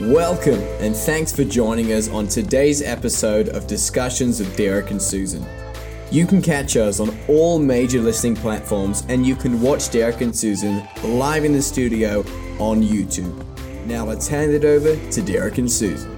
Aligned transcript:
Welcome, 0.00 0.60
and 0.80 0.96
thanks 0.96 1.30
for 1.30 1.44
joining 1.44 1.92
us 1.92 2.08
on 2.08 2.26
today's 2.26 2.80
episode 2.80 3.50
of 3.50 3.66
Discussions 3.66 4.40
with 4.40 4.56
Derek 4.56 4.90
and 4.90 5.00
Susan. 5.00 5.44
You 6.10 6.26
can 6.26 6.40
catch 6.40 6.74
us 6.78 7.00
on 7.00 7.14
all 7.28 7.58
major 7.58 8.00
listening 8.00 8.34
platforms, 8.34 9.04
and 9.10 9.26
you 9.26 9.36
can 9.36 9.60
watch 9.60 9.90
Derek 9.90 10.22
and 10.22 10.34
Susan 10.34 10.88
live 11.04 11.44
in 11.44 11.52
the 11.52 11.60
studio 11.60 12.20
on 12.58 12.82
YouTube. 12.82 13.44
Now 13.84 14.06
let's 14.06 14.26
hand 14.26 14.54
it 14.54 14.64
over 14.64 14.96
to 15.10 15.20
Derek 15.20 15.58
and 15.58 15.70
Susan. 15.70 16.16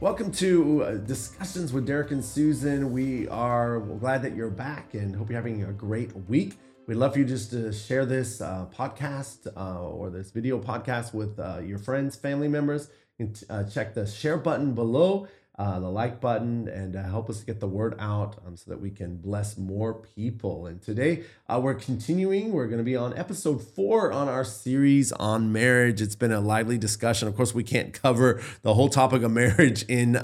Welcome 0.00 0.30
to 0.32 0.84
uh, 0.84 0.94
Discussions 0.96 1.72
with 1.72 1.86
Derek 1.86 2.10
and 2.10 2.22
Susan. 2.22 2.92
We 2.92 3.26
are 3.28 3.80
glad 3.80 4.20
that 4.20 4.36
you're 4.36 4.50
back 4.50 4.92
and 4.92 5.16
hope 5.16 5.30
you're 5.30 5.38
having 5.38 5.64
a 5.64 5.72
great 5.72 6.14
week. 6.28 6.58
We'd 6.88 6.96
love 6.96 7.12
for 7.12 7.20
you 7.20 7.24
just 7.24 7.52
to 7.52 7.72
share 7.72 8.04
this 8.04 8.40
uh, 8.40 8.66
podcast 8.76 9.46
uh, 9.56 9.80
or 9.80 10.10
this 10.10 10.32
video 10.32 10.58
podcast 10.58 11.14
with 11.14 11.38
uh, 11.38 11.60
your 11.64 11.78
friends, 11.78 12.16
family 12.16 12.48
members. 12.48 12.90
You 13.18 13.26
can 13.26 13.34
uh, 13.48 13.64
check 13.70 13.94
the 13.94 14.04
share 14.04 14.36
button 14.36 14.74
below, 14.74 15.28
uh, 15.62 15.78
the 15.78 15.88
like 15.88 16.20
button, 16.20 16.66
and 16.66 16.96
uh, 16.96 17.02
help 17.04 17.30
us 17.30 17.44
get 17.44 17.60
the 17.60 17.68
word 17.68 17.94
out 18.00 18.36
um, 18.44 18.56
so 18.56 18.68
that 18.68 18.80
we 18.80 18.90
can 18.90 19.16
bless 19.16 19.56
more 19.56 19.94
people. 19.94 20.66
And 20.66 20.82
today 20.82 21.22
we're 21.48 21.74
continuing. 21.74 22.50
We're 22.50 22.66
going 22.66 22.78
to 22.78 22.84
be 22.84 22.96
on 22.96 23.16
episode 23.16 23.62
four 23.62 24.10
on 24.10 24.28
our 24.28 24.42
series 24.42 25.12
on 25.12 25.52
marriage. 25.52 26.02
It's 26.02 26.16
been 26.16 26.32
a 26.32 26.40
lively 26.40 26.78
discussion. 26.78 27.28
Of 27.28 27.36
course, 27.36 27.54
we 27.54 27.62
can't 27.62 27.92
cover 27.92 28.42
the 28.62 28.74
whole 28.74 28.88
topic 28.88 29.22
of 29.22 29.30
marriage 29.30 29.84
in 29.84 30.16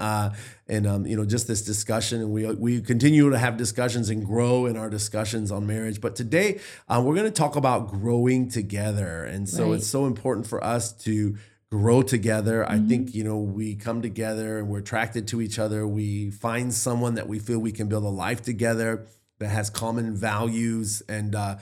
and 0.67 0.87
um, 0.87 1.07
you 1.07 1.17
know 1.17 1.25
just 1.25 1.47
this 1.47 1.63
discussion 1.63 2.21
and 2.21 2.31
we 2.31 2.45
we 2.55 2.81
continue 2.81 3.31
to 3.31 3.39
have 3.39 3.57
discussions 3.57 4.11
and 4.11 4.27
grow 4.27 4.67
in 4.67 4.77
our 4.77 4.91
discussions 4.91 5.51
on 5.51 5.67
marriage 5.67 6.01
but 6.01 6.15
today 6.15 6.61
uh, 6.89 7.01
we're 7.03 7.15
going 7.15 7.25
to 7.25 7.31
talk 7.31 7.57
about 7.57 7.89
growing 7.89 8.49
together 8.49 9.25
and 9.25 9.49
so 9.49 9.71
right. 9.71 9.77
it's 9.77 9.87
so 9.87 10.05
important 10.05 10.47
for 10.47 10.63
us 10.63 10.93
to 10.93 11.37
grow 11.71 12.03
together 12.03 12.63
mm-hmm. 12.63 12.85
i 12.85 12.89
think 12.89 13.15
you 13.15 13.23
know 13.23 13.39
we 13.39 13.75
come 13.75 14.01
together 14.01 14.59
and 14.59 14.69
we're 14.69 14.79
attracted 14.79 15.29
to 15.29 15.41
each 15.41 15.59
other 15.59 15.87
we 15.87 16.31
find 16.31 16.73
someone 16.73 17.15
that 17.15 17.29
we 17.29 17.39
feel 17.39 17.59
we 17.59 17.73
can 17.73 17.89
build 17.89 18.05
a 18.05 18.09
life 18.09 18.43
together 18.43 19.07
that 19.39 19.49
has 19.49 19.71
common 19.71 20.17
values 20.17 21.03
and 21.09 21.35
uh, 21.35 21.57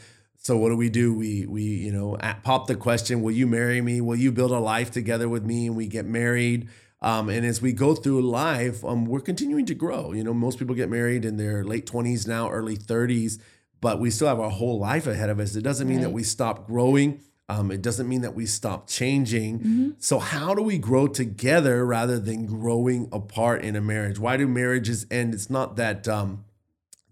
so 0.47 0.57
what 0.57 0.69
do 0.69 0.77
we 0.77 0.91
do? 0.91 1.13
We 1.13 1.45
we 1.45 1.63
you 1.63 1.91
know 1.91 2.17
pop 2.45 2.69
the 2.69 2.77
question, 2.77 3.21
will 3.21 3.33
you 3.33 3.49
marry 3.49 3.81
me? 3.81 4.01
Will 4.01 4.15
you 4.15 4.31
build 4.31 4.53
a 4.53 4.61
life 4.61 4.93
together 4.93 5.29
with 5.29 5.45
me? 5.45 5.67
And 5.67 5.75
we 5.77 5.89
get 5.89 6.07
married. 6.07 6.69
Um, 7.03 7.29
and 7.29 7.45
as 7.45 7.61
we 7.61 7.73
go 7.73 7.97
through 7.97 8.23
life, 8.23 8.85
um, 8.85 9.07
we're 9.07 9.21
continuing 9.21 9.67
to 9.67 9.75
grow. 9.75 10.13
You 10.13 10.23
know, 10.23 10.33
most 10.33 10.61
people 10.61 10.77
get 10.77 10.89
married 10.89 11.25
in 11.25 11.37
their 11.37 11.65
late 11.65 11.85
20s 11.85 12.29
now, 12.29 12.49
early 12.49 12.77
30s, 12.77 13.39
but 13.81 13.99
we 13.99 14.11
still 14.11 14.29
have 14.29 14.41
our 14.41 14.51
whole 14.51 14.79
life 14.79 15.07
ahead 15.07 15.31
of 15.31 15.41
us. 15.41 15.57
It 15.57 15.63
doesn't 15.63 15.89
mean 15.89 15.99
right. 15.99 16.05
that 16.05 16.11
we 16.11 16.23
stop 16.23 16.67
growing. 16.67 17.21
Um, 17.49 17.71
it 17.71 17.81
doesn't 17.81 18.09
mean 18.09 18.23
that 18.23 18.35
we 18.35 18.45
stop 18.47 18.89
changing. 18.89 19.61
Mm-hmm. 19.61 19.91
So, 19.99 20.19
how 20.19 20.55
do 20.55 20.63
we 20.63 20.79
grow 20.79 21.07
together 21.07 21.87
rather 21.87 22.19
than 22.19 22.47
growing 22.47 23.09
apart 23.13 23.63
in 23.63 23.77
a 23.77 23.81
marriage? 23.81 24.19
Why 24.19 24.37
do 24.37 24.49
marriages 24.49 25.07
end? 25.11 25.33
It's 25.33 25.49
not 25.49 25.77
that 25.77 26.09
um, 26.09 26.45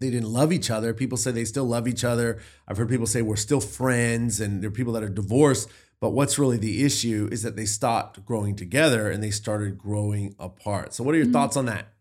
they 0.01 0.11
didn't 0.11 0.31
love 0.31 0.53
each 0.53 0.71
other. 0.71 0.93
People 0.93 1.19
say 1.19 1.31
they 1.31 1.45
still 1.45 1.67
love 1.67 1.87
each 1.87 2.03
other. 2.03 2.41
I've 2.67 2.79
heard 2.79 2.89
people 2.89 3.07
say 3.07 3.23
we're 3.23 3.37
still 3.37 3.61
friends, 3.61 4.41
and 4.41 4.61
there 4.61 4.69
are 4.69 4.73
people 4.73 4.93
that 4.95 5.05
are 5.05 5.09
divorced 5.09 5.69
but 6.05 6.11
what's 6.11 6.39
really 6.39 6.59
the 6.59 6.85
issue 6.85 7.31
is 7.33 7.43
that 7.45 7.57
they 7.57 7.65
stopped 7.65 8.27
growing 8.27 8.57
together 8.57 9.11
and 9.11 9.23
they 9.23 9.31
started 9.31 9.79
growing 9.79 10.35
apart. 10.39 10.93
So, 10.93 11.03
what 11.03 11.15
are 11.15 11.17
your 11.17 11.25
mm-hmm. 11.25 11.33
thoughts 11.33 11.57
on 11.57 11.65
that? 11.65 11.95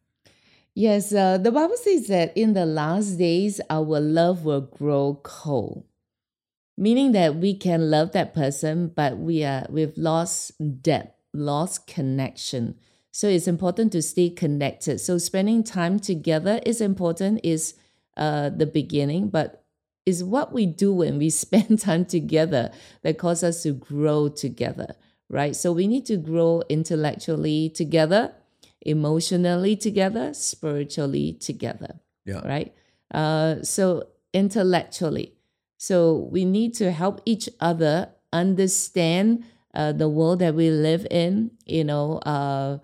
Yes, 0.75 1.13
uh, 1.13 1.37
the 1.37 1.53
Bible 1.53 1.77
says 1.77 2.07
that 2.07 2.35
in 2.35 2.51
the 2.51 2.65
last 2.65 3.17
days, 3.17 3.61
our 3.69 4.01
love 4.01 4.43
will 4.43 4.59
grow 4.59 5.21
cold, 5.23 5.85
meaning 6.77 7.11
that 7.13 7.35
we 7.35 7.55
can 7.55 7.89
love 7.89 8.11
that 8.11 8.33
person, 8.33 8.91
but 8.95 9.17
we 9.17 9.43
are 9.43 9.65
we've 9.69 9.97
lost 9.97 10.51
depth, 10.81 11.15
lost 11.33 11.87
connection. 11.87 12.75
So 13.11 13.27
it's 13.27 13.47
important 13.47 13.91
to 13.91 14.01
stay 14.01 14.29
connected. 14.29 14.99
So 14.99 15.17
spending 15.17 15.63
time 15.63 15.99
together 15.99 16.59
is 16.65 16.81
important. 16.81 17.41
Is 17.43 17.75
uh, 18.17 18.49
the 18.49 18.65
beginning, 18.65 19.29
but 19.29 19.63
is 20.05 20.23
what 20.23 20.53
we 20.53 20.65
do 20.65 20.93
when 20.93 21.17
we 21.17 21.29
spend 21.43 21.79
time 21.79 22.05
together 22.05 22.71
that 23.01 23.17
causes 23.17 23.43
us 23.43 23.63
to 23.63 23.73
grow 23.73 24.27
together, 24.27 24.95
right? 25.29 25.55
So 25.55 25.71
we 25.71 25.87
need 25.87 26.05
to 26.07 26.17
grow 26.17 26.63
intellectually 26.69 27.69
together, 27.69 28.33
emotionally 28.81 29.75
together, 29.75 30.33
spiritually 30.33 31.33
together. 31.33 31.99
Yeah. 32.25 32.45
Right. 32.47 32.73
Uh, 33.13 33.61
so 33.63 34.07
intellectually, 34.33 35.35
so 35.83 36.29
we 36.31 36.45
need 36.45 36.73
to 36.75 36.91
help 36.91 37.19
each 37.25 37.49
other 37.59 38.07
understand 38.31 39.43
uh, 39.73 39.91
the 39.91 40.07
world 40.07 40.39
that 40.39 40.55
we 40.55 40.69
live 40.69 41.05
in. 41.11 41.51
You 41.65 41.83
know, 41.83 42.19
uh, 42.19 42.77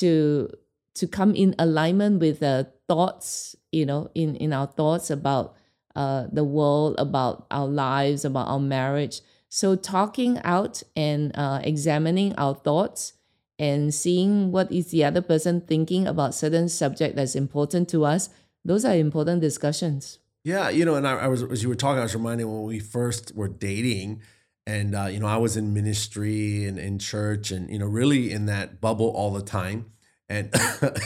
to 0.00 0.48
to 0.94 1.06
come 1.06 1.34
in 1.34 1.54
alignment 1.58 2.18
with 2.18 2.40
the 2.40 2.72
thoughts. 2.88 3.56
You 3.72 3.84
know, 3.84 4.08
in 4.14 4.36
in 4.36 4.54
our 4.54 4.66
thoughts 4.66 5.10
about 5.10 5.54
uh, 5.94 6.28
the 6.32 6.44
world, 6.44 6.94
about 6.96 7.46
our 7.50 7.68
lives, 7.68 8.24
about 8.24 8.48
our 8.48 8.58
marriage. 8.58 9.20
So, 9.50 9.76
talking 9.76 10.40
out 10.42 10.82
and 10.96 11.36
uh, 11.36 11.60
examining 11.62 12.34
our 12.36 12.54
thoughts 12.54 13.12
and 13.58 13.92
seeing 13.92 14.50
what 14.50 14.72
is 14.72 14.92
the 14.92 15.04
other 15.04 15.20
person 15.20 15.60
thinking 15.60 16.06
about 16.06 16.34
certain 16.34 16.70
subject 16.70 17.16
that's 17.16 17.36
important 17.36 17.90
to 17.90 18.06
us, 18.06 18.30
those 18.64 18.86
are 18.86 18.96
important 18.96 19.42
discussions. 19.42 20.20
Yeah, 20.46 20.68
you 20.68 20.84
know, 20.84 20.94
and 20.94 21.08
I, 21.08 21.16
I 21.16 21.26
was 21.26 21.42
as 21.42 21.62
you 21.64 21.68
were 21.68 21.74
talking, 21.74 21.98
I 21.98 22.02
was 22.02 22.14
reminded 22.14 22.44
when 22.44 22.62
we 22.62 22.78
first 22.78 23.34
were 23.34 23.48
dating, 23.48 24.22
and 24.64 24.94
uh, 24.94 25.06
you 25.06 25.18
know, 25.18 25.26
I 25.26 25.38
was 25.38 25.56
in 25.56 25.74
ministry 25.74 26.64
and 26.64 26.78
in 26.78 27.00
church, 27.00 27.50
and 27.50 27.68
you 27.68 27.80
know, 27.80 27.86
really 27.86 28.30
in 28.30 28.46
that 28.46 28.80
bubble 28.80 29.08
all 29.08 29.32
the 29.32 29.42
time 29.42 29.86
and 30.28 30.52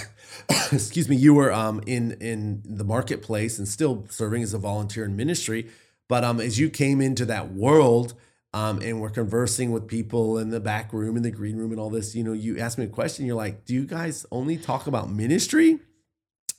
excuse 0.73 1.09
me, 1.09 1.17
you 1.17 1.35
were 1.35 1.53
um, 1.53 1.83
in 1.87 2.13
in 2.21 2.63
the 2.65 2.85
marketplace 2.85 3.59
and 3.59 3.69
still 3.69 4.07
serving 4.09 4.43
as 4.43 4.55
a 4.55 4.59
volunteer 4.59 5.05
in 5.05 5.17
ministry. 5.17 5.69
But 6.09 6.25
um, 6.25 6.41
as 6.41 6.59
you 6.59 6.71
came 6.71 7.01
into 7.01 7.25
that 7.27 7.53
world 7.53 8.15
um, 8.53 8.81
and 8.83 9.01
we're 9.01 9.11
conversing 9.11 9.71
with 9.71 9.87
people 9.87 10.39
in 10.39 10.51
the 10.51 10.61
back 10.61 10.93
room, 10.93 11.17
in 11.17 11.23
the 11.23 11.31
green 11.31 11.57
room, 11.57 11.71
and 11.71 11.81
all 11.81 11.91
this, 11.91 12.15
you 12.15 12.25
know, 12.25 12.33
you 12.33 12.59
asked 12.59 12.79
me 12.79 12.85
a 12.85 12.89
question. 12.89 13.27
You're 13.27 13.37
like, 13.37 13.65
"Do 13.65 13.75
you 13.75 13.87
guys 13.87 14.27
only 14.33 14.57
talk 14.57 14.87
about 14.87 15.11
ministry?" 15.11 15.81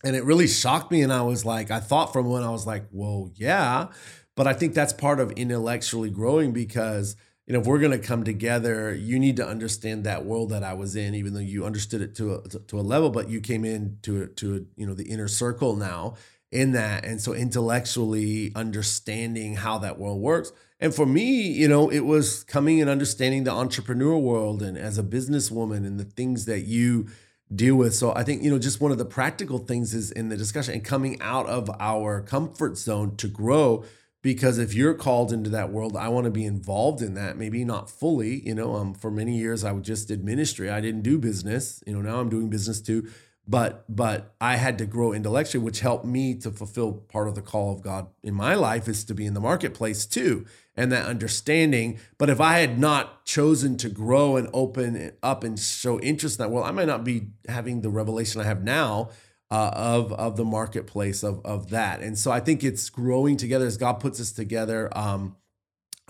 And 0.04 0.16
it 0.16 0.24
really 0.24 0.48
shocked 0.48 0.92
me. 0.92 1.02
And 1.02 1.14
I 1.14 1.22
was 1.22 1.46
like, 1.46 1.72
I 1.72 1.80
thought 1.80 2.14
from 2.14 2.30
when 2.30 2.44
I 2.44 2.50
was 2.50 2.66
like, 2.66 2.86
"Well, 2.92 3.32
yeah," 3.36 3.88
but 4.36 4.48
I 4.48 4.54
think 4.54 4.74
that's 4.74 4.94
part 4.94 5.20
of 5.20 5.32
intellectually 5.32 6.10
growing 6.10 6.52
because 6.52 7.16
you 7.52 7.54
know, 7.54 7.62
if 7.62 7.68
we're 7.68 7.80
going 7.80 7.92
to 7.92 8.00
come 8.00 8.24
together, 8.24 8.94
you 8.96 9.20
need 9.20 9.36
to 9.36 9.46
understand 9.46 10.06
that 10.06 10.24
world 10.24 10.52
that 10.52 10.64
I 10.64 10.74
was 10.74 10.96
in, 10.96 11.16
even 11.16 11.34
though 11.34 11.42
you 11.42 11.66
understood 11.66 12.02
it 12.02 12.16
to 12.16 12.36
a, 12.36 12.42
to 12.48 12.80
a 12.80 12.82
level, 12.82 13.10
but 13.10 13.30
you 13.30 13.42
came 13.42 13.66
in 13.66 13.98
to, 14.04 14.28
to, 14.28 14.68
you 14.78 14.88
know, 14.88 14.94
the 14.94 15.10
inner 15.10 15.28
circle 15.28 15.76
now 15.76 16.16
in 16.50 16.72
that. 16.72 17.04
And 17.04 17.20
so 17.20 17.34
intellectually 17.34 18.54
understanding 18.56 19.56
how 19.56 19.80
that 19.80 20.00
world 20.00 20.22
works. 20.22 20.54
And 20.80 20.94
for 20.94 21.06
me, 21.06 21.42
you 21.52 21.68
know, 21.68 21.90
it 21.90 22.06
was 22.06 22.44
coming 22.46 22.80
and 22.80 22.90
understanding 22.90 23.44
the 23.44 23.52
entrepreneur 23.52 24.18
world 24.18 24.62
and 24.62 24.78
as 24.78 24.98
a 24.98 25.04
businesswoman 25.04 25.86
and 25.86 26.00
the 26.00 26.06
things 26.06 26.46
that 26.46 26.62
you 26.62 27.08
deal 27.54 27.76
with. 27.76 27.94
So 27.94 28.14
I 28.16 28.24
think, 28.24 28.44
you 28.44 28.50
know, 28.50 28.60
just 28.60 28.82
one 28.82 28.92
of 28.92 28.98
the 28.98 29.06
practical 29.06 29.58
things 29.58 29.94
is 29.94 30.12
in 30.12 30.30
the 30.30 30.38
discussion 30.38 30.74
and 30.74 30.84
coming 30.84 31.22
out 31.22 31.48
of 31.48 31.70
our 31.80 32.22
comfort 32.22 32.78
zone 32.78 33.16
to 33.18 33.28
grow. 33.28 33.84
Because 34.22 34.60
if 34.60 34.76
you're 34.76 34.94
called 34.94 35.34
into 35.34 35.50
that 35.50 35.72
world 35.72 35.98
i 35.98 36.08
want 36.08 36.26
to 36.26 36.30
be 36.30 36.46
involved 36.46 37.02
in 37.02 37.16
that 37.16 37.38
maybe 37.38 37.66
not 37.66 37.90
fully 37.90 38.48
you 38.48 38.54
know 38.54 38.76
um, 38.76 38.94
for 38.94 39.10
many 39.10 39.36
years 39.36 39.64
i 39.64 39.74
just 39.80 40.08
did 40.08 40.24
ministry. 40.24 40.70
I 40.70 40.80
didn't 40.80 41.02
do 41.02 41.18
business 41.18 41.84
you 41.88 41.94
know 41.94 42.02
now 42.02 42.20
i'm 42.20 42.30
doing 42.30 42.48
business 42.48 42.82
too 42.82 43.10
but 43.48 43.84
but 43.90 44.34
i 44.40 44.56
had 44.56 44.78
to 44.78 44.86
grow 44.86 45.14
intellectually 45.14 45.64
which 45.64 45.80
helped 45.80 46.06
me 46.06 46.36
to 46.36 46.52
fulfill 46.52 46.94
part 46.94 47.28
of 47.28 47.36
the 47.36 47.42
call 47.42 47.74
of 47.74 47.82
god 47.82 48.08
in 48.24 48.34
my 48.34 48.54
life 48.54 48.88
is 48.88 49.04
to 49.04 49.14
be 49.14 49.26
in 49.26 49.34
the 49.34 49.40
marketplace 49.40 50.06
too 50.06 50.46
and 50.76 50.92
that 50.92 51.06
understanding 51.06 52.00
but 52.18 52.30
if 52.30 52.40
i 52.40 52.60
had 52.60 52.80
not 52.80 53.26
chosen 53.26 53.78
to 53.78 53.90
grow 53.90 54.38
and 54.38 54.50
open 54.54 55.12
up 55.24 55.44
and 55.44 55.60
show 55.60 56.00
interest 56.00 56.40
in 56.40 56.44
that 56.44 56.52
well, 56.52 56.64
i 56.64 56.72
might 56.72 56.88
not 56.88 57.04
be 57.04 57.28
having 57.48 57.82
the 57.82 57.90
revelation 57.90 58.40
i 58.42 58.46
have 58.46 58.64
now 58.64 59.10
uh, 59.52 59.70
of 59.76 60.14
of 60.14 60.38
the 60.38 60.46
marketplace 60.46 61.24
of 61.24 61.46
of 61.46 61.70
that. 61.72 62.00
And 62.00 62.18
so 62.18 62.32
I 62.32 62.40
think 62.40 62.64
it's 62.64 62.90
growing 62.90 63.36
together 63.36 63.66
as 63.66 63.78
God 63.78 63.96
puts 64.00 64.20
us 64.20 64.32
together. 64.32 64.90
Um, 64.98 65.36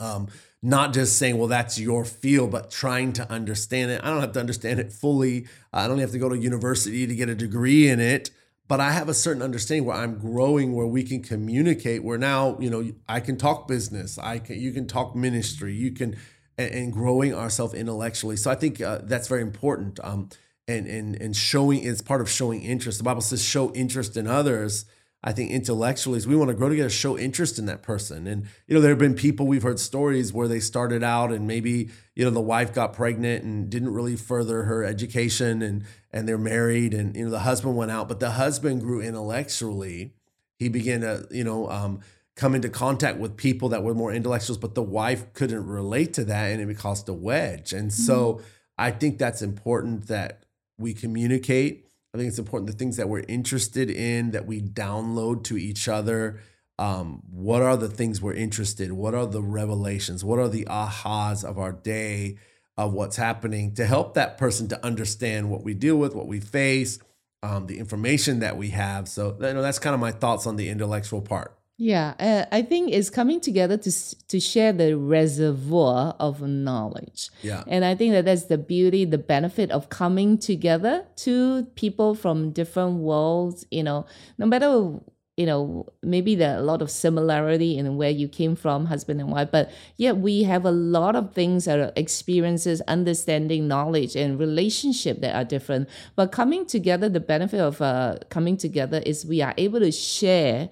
um, 0.02 0.28
not 0.62 0.94
just 0.94 1.18
saying, 1.18 1.38
well, 1.38 1.48
that's 1.48 1.80
your 1.80 2.04
field, 2.06 2.52
but 2.52 2.72
trying 2.72 3.14
to 3.14 3.32
understand 3.32 3.92
it. 3.92 4.02
I 4.04 4.10
don't 4.10 4.22
have 4.22 4.34
to 4.34 4.40
understand 4.40 4.80
it 4.80 4.92
fully. 4.92 5.48
I 5.72 5.88
don't 5.88 6.00
have 6.00 6.12
to 6.12 6.20
go 6.20 6.30
to 6.30 6.38
university 6.38 7.08
to 7.08 7.16
get 7.16 7.30
a 7.30 7.36
degree 7.36 7.88
in 7.88 8.00
it, 8.00 8.32
but 8.68 8.80
I 8.80 8.92
have 8.92 9.10
a 9.10 9.14
certain 9.14 9.42
understanding 9.42 9.86
where 9.86 9.98
I'm 9.98 10.18
growing, 10.18 10.74
where 10.74 10.88
we 10.88 11.04
can 11.04 11.22
communicate. 11.22 12.04
Where 12.04 12.18
now, 12.18 12.58
you 12.60 12.70
know, 12.70 12.92
I 13.08 13.20
can 13.20 13.38
talk 13.38 13.68
business. 13.68 14.18
I 14.18 14.40
can, 14.40 14.60
you 14.60 14.72
can 14.72 14.88
talk 14.88 15.16
ministry. 15.16 15.74
You 15.74 15.92
can, 15.92 16.18
and, 16.58 16.74
and 16.74 16.94
growing 16.94 17.34
ourselves 17.34 17.74
intellectually. 17.74 18.38
So 18.38 18.52
I 18.52 18.56
think 18.56 18.82
uh, 18.82 19.00
that's 19.04 19.28
very 19.28 19.42
important. 19.42 20.00
Um, 20.04 20.30
and 20.68 20.88
and 20.88 21.16
and 21.16 21.36
showing 21.36 21.84
it's 21.84 22.02
part 22.02 22.22
of 22.22 22.30
showing 22.30 22.62
interest. 22.62 22.98
The 22.98 23.04
Bible 23.04 23.22
says 23.22 23.44
show 23.44 23.74
interest 23.74 24.16
in 24.16 24.28
others. 24.28 24.86
I 25.24 25.34
think 25.34 25.52
intellectually 25.52 26.18
is 26.18 26.28
we 26.28 26.36
want 26.36 26.50
to 26.50 26.56
grow 26.56 26.70
together, 26.70 26.90
show 26.90 27.18
interest 27.18 27.60
in 27.60 27.68
that 27.68 27.84
person. 27.84 28.26
And, 28.26 28.48
you 28.68 28.74
know, 28.74 28.82
there 28.82 28.90
have 28.90 28.98
been 28.98 29.14
people 29.14 29.46
we've 29.46 29.62
heard 29.62 29.80
stories 29.80 30.34
where 30.34 30.48
they 30.48 30.60
started 30.60 31.04
out 31.04 31.32
and 31.32 31.46
maybe, 31.46 31.90
you 32.16 32.26
know, 32.26 32.32
the 32.32 32.42
wife 32.42 32.74
got 32.74 32.94
pregnant 32.94 33.44
and 33.44 33.70
didn't 33.70 33.94
really 33.94 34.16
further 34.16 34.64
her 34.64 34.84
education 34.84 35.62
and 35.62 35.84
and 36.12 36.28
they're 36.28 36.40
married 36.40 36.94
and, 36.94 37.16
you 37.16 37.26
know, 37.26 37.32
the 37.32 37.42
husband 37.42 37.78
went 37.78 37.92
out, 37.92 38.08
but 38.08 38.20
the 38.20 38.32
husband 38.32 38.82
grew 38.82 39.00
intellectually. 39.00 40.14
He 40.58 40.70
began 40.70 41.02
to, 41.02 41.28
you 41.30 41.44
know, 41.44 41.70
um, 41.70 42.00
come 42.36 42.56
into 42.56 42.70
contact 42.70 43.20
with 43.20 43.38
people 43.38 43.70
that 43.70 43.84
were 43.84 43.94
more 43.94 44.12
intellectuals, 44.12 44.58
but 44.58 44.74
the 44.74 44.82
wife 44.84 45.32
couldn't 45.34 45.68
relate 45.68 46.14
to 46.16 46.24
that 46.26 46.52
and 46.52 46.72
it 46.72 46.78
caused 46.78 47.08
a 47.08 47.14
wedge. 47.14 47.74
And 47.74 47.94
so 47.94 48.34
mm-hmm. 48.34 48.46
I 48.80 48.90
think 48.90 49.20
that's 49.20 49.44
important 49.44 50.08
that 50.08 50.46
we 50.80 50.96
communicate 50.96 51.86
I 52.14 52.18
think 52.18 52.28
it's 52.28 52.40
important 52.40 52.70
the 52.70 52.78
things 52.78 52.98
that 52.98 53.08
we're 53.08 53.24
interested 53.28 53.90
in 53.90 54.32
that 54.32 54.46
we 54.46 54.62
download 54.62 55.44
to 55.46 55.58
each 55.58 55.88
other. 55.88 56.40
Um, 56.78 57.22
what 57.30 57.62
are 57.62 57.78
the 57.78 57.88
things 57.88 58.22
we're 58.22 58.34
interested? 58.34 58.90
In? 58.90 58.98
What 58.98 59.14
are 59.14 59.26
the 59.26 59.42
revelations? 59.42 60.26
What 60.26 60.40
are 60.40 60.50
the 60.50 60.66
ahas 60.66 61.44
of 61.44 61.58
our 61.58 61.72
day 61.72 62.38
of 62.78 62.94
what's 62.94 63.16
happening 63.16 63.74
to 63.76 63.86
help 63.86 64.16
that 64.16 64.38
person 64.38 64.68
to 64.70 64.86
understand 64.86 65.50
what 65.50 65.64
we 65.64 65.74
deal 65.74 65.96
with, 65.96 66.16
what 66.16 66.28
we 66.28 66.40
face, 66.40 67.00
um, 67.44 67.68
the 67.68 67.80
information 67.80 68.40
that 68.40 68.58
we 68.58 68.70
have. 68.70 69.08
So 69.08 69.38
you 69.40 69.54
know 69.54 69.62
that's 69.62 69.80
kind 69.80 69.94
of 69.94 70.00
my 70.00 70.12
thoughts 70.12 70.46
on 70.48 70.56
the 70.56 70.70
intellectual 70.70 71.22
part. 71.22 71.58
Yeah, 71.78 72.14
uh, 72.20 72.46
I 72.52 72.62
think 72.62 72.92
it's 72.94 73.10
coming 73.10 73.42
together 73.42 73.76
to 73.76 73.92
to 74.28 74.40
share 74.40 74.72
the 74.72 74.96
reservoir 74.96 76.16
of 76.20 76.42
knowledge. 76.42 77.32
Yeah, 77.42 77.64
and 77.66 77.84
I 77.84 77.96
think 77.96 78.14
that 78.14 78.26
that's 78.26 78.44
the 78.46 78.60
beauty, 78.60 79.04
the 79.04 79.18
benefit 79.18 79.72
of 79.72 79.90
coming 79.90 80.38
together 80.38 81.08
to 81.18 81.64
people 81.74 82.14
from 82.14 82.52
different 82.52 83.00
worlds. 83.00 83.66
You 83.72 83.82
know, 83.82 84.06
no 84.38 84.46
matter 84.46 85.00
you 85.38 85.46
know 85.48 85.88
maybe 86.04 86.36
there 86.36 86.54
are 86.56 86.60
a 86.60 86.62
lot 86.62 86.84
of 86.84 86.92
similarity 86.92 87.80
in 87.80 87.98
where 87.98 88.12
you 88.12 88.28
came 88.28 88.56
from, 88.56 88.86
husband 88.86 89.20
and 89.20 89.32
wife, 89.32 89.50
but 89.52 89.72
yet 89.98 90.18
we 90.18 90.44
have 90.44 90.66
a 90.66 90.72
lot 90.72 91.16
of 91.16 91.34
things 91.34 91.66
that 91.66 91.80
are 91.80 91.94
experiences, 91.96 92.82
understanding, 92.82 93.68
knowledge, 93.68 94.16
and 94.16 94.38
relationship 94.38 95.20
that 95.22 95.36
are 95.36 95.46
different. 95.46 95.90
But 96.16 96.32
coming 96.32 96.68
together, 96.68 97.10
the 97.10 97.20
benefit 97.20 97.60
of 97.60 97.82
uh, 97.82 98.18
coming 98.30 98.56
together 98.56 99.02
is 99.04 99.26
we 99.26 99.42
are 99.42 99.56
able 99.58 99.80
to 99.80 99.92
share 99.92 100.70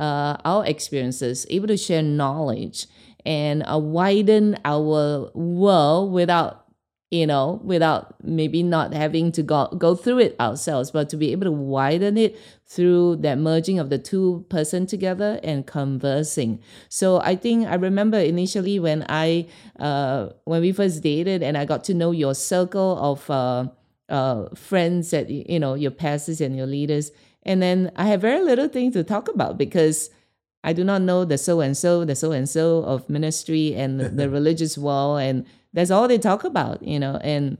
uh, 0.00 0.36
our 0.46 0.64
experiences, 0.64 1.46
able 1.50 1.68
to 1.68 1.76
share 1.76 2.02
knowledge 2.02 2.86
and 3.26 3.62
uh, 3.70 3.78
widen 3.78 4.56
our 4.64 5.30
world 5.34 6.10
without 6.10 6.66
you 7.10 7.26
know 7.26 7.60
without 7.64 8.14
maybe 8.24 8.62
not 8.62 8.94
having 8.94 9.30
to 9.32 9.42
go, 9.42 9.66
go 9.76 9.94
through 9.94 10.18
it 10.18 10.36
ourselves 10.40 10.90
but 10.90 11.10
to 11.10 11.16
be 11.16 11.32
able 11.32 11.44
to 11.44 11.52
widen 11.52 12.16
it 12.16 12.38
through 12.64 13.16
that 13.16 13.36
merging 13.36 13.78
of 13.78 13.90
the 13.90 13.98
two 13.98 14.46
person 14.48 14.86
together 14.86 15.38
and 15.42 15.66
conversing. 15.66 16.62
So 16.88 17.20
i 17.20 17.36
think 17.36 17.66
i 17.66 17.74
remember 17.74 18.18
initially 18.18 18.78
when 18.78 19.04
i 19.08 19.46
uh, 19.78 20.28
when 20.44 20.62
we 20.62 20.72
first 20.72 21.02
dated 21.02 21.42
and 21.42 21.58
i 21.58 21.66
got 21.66 21.84
to 21.84 21.94
know 21.94 22.12
your 22.12 22.34
circle 22.34 22.96
of 22.98 23.28
uh, 23.28 23.66
uh, 24.08 24.48
friends 24.54 25.10
that 25.10 25.28
you 25.28 25.58
know 25.58 25.74
your 25.74 25.90
pastors 25.90 26.40
and 26.40 26.56
your 26.56 26.66
leaders 26.66 27.10
and 27.42 27.62
then 27.62 27.90
I 27.96 28.06
have 28.06 28.20
very 28.20 28.42
little 28.42 28.68
thing 28.68 28.92
to 28.92 29.04
talk 29.04 29.28
about 29.28 29.56
because 29.56 30.10
I 30.62 30.72
do 30.72 30.84
not 30.84 31.02
know 31.02 31.24
the 31.24 31.38
so 31.38 31.60
and 31.60 31.76
so, 31.76 32.04
the 32.04 32.14
so 32.14 32.32
and 32.32 32.48
so 32.48 32.82
of 32.84 33.08
ministry 33.08 33.74
and 33.74 34.00
the 34.00 34.28
religious 34.38 34.76
world. 34.76 35.20
And 35.20 35.46
that's 35.72 35.90
all 35.90 36.06
they 36.06 36.18
talk 36.18 36.44
about, 36.44 36.82
you 36.82 36.98
know. 36.98 37.16
And 37.22 37.56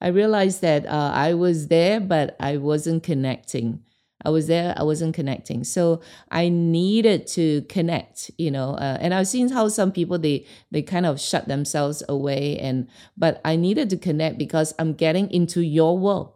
I 0.00 0.08
realized 0.08 0.60
that 0.60 0.84
uh, 0.86 1.12
I 1.14 1.34
was 1.34 1.68
there, 1.68 2.00
but 2.00 2.36
I 2.38 2.58
wasn't 2.58 3.02
connecting. 3.02 3.82
I 4.24 4.30
was 4.30 4.46
there, 4.46 4.74
I 4.76 4.82
wasn't 4.82 5.14
connecting. 5.14 5.62
So 5.62 6.00
I 6.30 6.48
needed 6.48 7.26
to 7.28 7.62
connect, 7.62 8.30
you 8.36 8.50
know. 8.50 8.70
Uh, 8.70 8.98
and 9.00 9.14
I've 9.14 9.28
seen 9.28 9.50
how 9.50 9.68
some 9.68 9.92
people 9.92 10.18
they 10.18 10.44
they 10.70 10.82
kind 10.82 11.06
of 11.06 11.20
shut 11.20 11.48
themselves 11.48 12.02
away, 12.08 12.58
and 12.58 12.88
but 13.16 13.40
I 13.44 13.56
needed 13.56 13.88
to 13.90 13.96
connect 13.96 14.36
because 14.36 14.74
I'm 14.78 14.94
getting 14.94 15.30
into 15.30 15.60
your 15.60 15.98
world. 15.98 16.32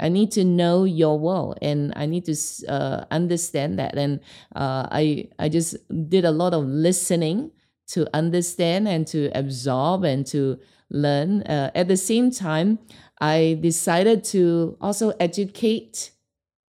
I 0.00 0.08
need 0.08 0.30
to 0.32 0.44
know 0.44 0.84
your 0.84 1.18
world 1.18 1.58
and 1.62 1.92
I 1.96 2.06
need 2.06 2.24
to 2.24 2.36
uh, 2.68 3.04
understand 3.10 3.78
that. 3.78 3.96
And 3.96 4.20
uh, 4.56 4.88
I 4.90 5.28
I 5.38 5.48
just 5.48 5.76
did 6.08 6.24
a 6.24 6.30
lot 6.30 6.54
of 6.54 6.64
listening 6.64 7.50
to 7.88 8.08
understand 8.14 8.88
and 8.88 9.06
to 9.08 9.30
absorb 9.34 10.04
and 10.04 10.26
to 10.28 10.58
learn. 10.90 11.42
Uh, 11.42 11.70
at 11.74 11.88
the 11.88 11.96
same 11.96 12.30
time, 12.30 12.78
I 13.20 13.58
decided 13.60 14.24
to 14.24 14.76
also 14.80 15.10
educate 15.20 16.12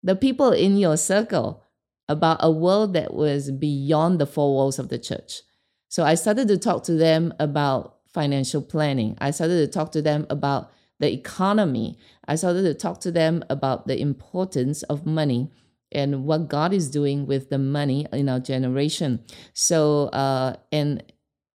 the 0.02 0.16
people 0.16 0.50
in 0.52 0.76
your 0.76 0.96
circle 0.96 1.62
about 2.08 2.38
a 2.40 2.50
world 2.50 2.94
that 2.94 3.14
was 3.14 3.50
beyond 3.50 4.18
the 4.18 4.26
four 4.26 4.52
walls 4.54 4.78
of 4.78 4.88
the 4.88 4.98
church. 4.98 5.42
So 5.88 6.04
I 6.04 6.14
started 6.14 6.48
to 6.48 6.58
talk 6.58 6.82
to 6.84 6.94
them 6.94 7.34
about 7.38 7.98
financial 8.08 8.62
planning. 8.62 9.16
I 9.20 9.30
started 9.30 9.56
to 9.58 9.66
talk 9.66 9.92
to 9.92 10.02
them 10.02 10.26
about 10.28 10.70
the 11.02 11.12
economy. 11.12 11.98
I 12.28 12.36
started 12.36 12.62
to 12.62 12.74
talk 12.74 13.00
to 13.00 13.10
them 13.10 13.44
about 13.50 13.88
the 13.88 14.00
importance 14.00 14.84
of 14.84 15.04
money 15.04 15.50
and 15.90 16.24
what 16.24 16.48
God 16.48 16.72
is 16.72 16.88
doing 16.88 17.26
with 17.26 17.50
the 17.50 17.58
money 17.58 18.06
in 18.12 18.28
our 18.28 18.38
generation. 18.38 19.20
So, 19.52 20.06
uh, 20.06 20.56
and 20.70 21.02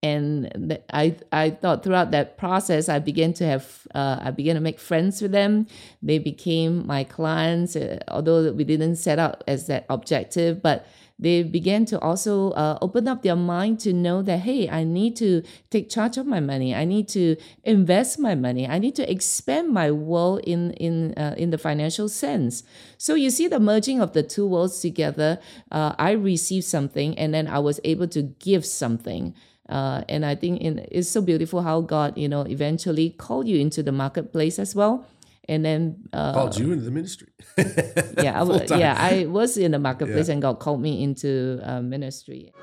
and 0.03 0.77
I 0.91 1.15
I 1.31 1.51
thought 1.51 1.83
throughout 1.83 2.11
that 2.11 2.37
process, 2.37 2.89
I 2.89 2.99
began 2.99 3.33
to 3.35 3.45
have 3.45 3.87
uh, 3.95 4.19
I 4.21 4.31
began 4.31 4.55
to 4.55 4.61
make 4.61 4.79
friends 4.79 5.21
with 5.21 5.31
them. 5.31 5.65
They 6.03 6.19
became 6.19 6.85
my 6.85 7.05
clients, 7.05 7.77
uh, 7.77 7.99
although 8.09 8.51
we 8.51 8.65
didn't 8.65 8.97
set 8.97 9.17
out 9.17 9.45
as 9.47 9.67
that 9.67 9.85
objective, 9.89 10.61
but 10.61 10.85
they 11.19 11.43
began 11.43 11.85
to 11.85 11.99
also 11.99 12.51
uh, 12.51 12.77
open 12.81 13.07
up 13.07 13.23
their 13.23 13.35
mind 13.35 13.79
to 13.79 13.93
know 13.93 14.21
that 14.21 14.39
hey 14.41 14.69
i 14.69 14.83
need 14.83 15.15
to 15.15 15.41
take 15.69 15.89
charge 15.89 16.17
of 16.17 16.25
my 16.25 16.39
money. 16.39 16.73
I 16.73 16.85
need 16.85 17.07
to 17.09 17.35
invest 17.63 18.19
my 18.19 18.35
money. 18.35 18.67
I 18.67 18.79
need 18.79 18.95
to 18.95 19.09
expand 19.11 19.69
my 19.69 19.91
world 19.91 20.41
in 20.43 20.71
in 20.73 21.13
uh, 21.17 21.35
in 21.37 21.49
the 21.49 21.57
financial 21.57 22.09
sense. 22.09 22.63
So 22.97 23.15
you 23.15 23.29
see 23.29 23.47
the 23.47 23.59
merging 23.59 24.01
of 24.01 24.13
the 24.13 24.23
two 24.23 24.47
worlds 24.47 24.79
together 24.79 25.39
uh, 25.71 25.93
i 25.97 26.11
received 26.11 26.65
something 26.65 27.17
and 27.17 27.33
then 27.33 27.47
i 27.47 27.59
was 27.59 27.79
able 27.83 28.07
to 28.09 28.21
give 28.39 28.65
something. 28.65 29.33
Uh, 29.69 30.01
and 30.07 30.25
I 30.25 30.33
think 30.33 30.61
in, 30.61 30.87
it's 30.89 31.09
so 31.09 31.21
beautiful 31.21 31.61
how 31.61 31.81
God, 31.81 32.17
you 32.17 32.29
know, 32.29 32.43
eventually 32.43 33.09
called 33.09 33.49
you 33.49 33.59
into 33.59 33.83
the 33.83 33.91
marketplace 33.91 34.59
as 34.59 34.73
well 34.73 35.05
and 35.47 35.63
then 35.63 36.07
uh, 36.13 36.33
called 36.33 36.57
you 36.57 36.71
into 36.71 36.83
the 36.83 36.91
ministry. 36.91 37.27
yeah, 37.57 38.41
I 38.41 38.77
yeah, 38.77 38.95
I 38.97 39.25
was 39.25 39.57
in 39.57 39.71
the 39.71 39.79
marketplace, 39.79 40.27
yeah. 40.27 40.33
and 40.33 40.41
God 40.41 40.59
called 40.59 40.81
me 40.81 41.03
into 41.03 41.59
uh, 41.63 41.81
ministry. 41.81 42.53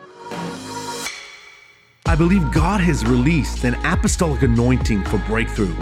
I 2.06 2.16
believe 2.16 2.52
God 2.52 2.80
has 2.80 3.04
released 3.04 3.64
an 3.64 3.74
apostolic 3.84 4.42
anointing 4.42 5.04
for 5.04 5.18
breakthrough. 5.26 5.74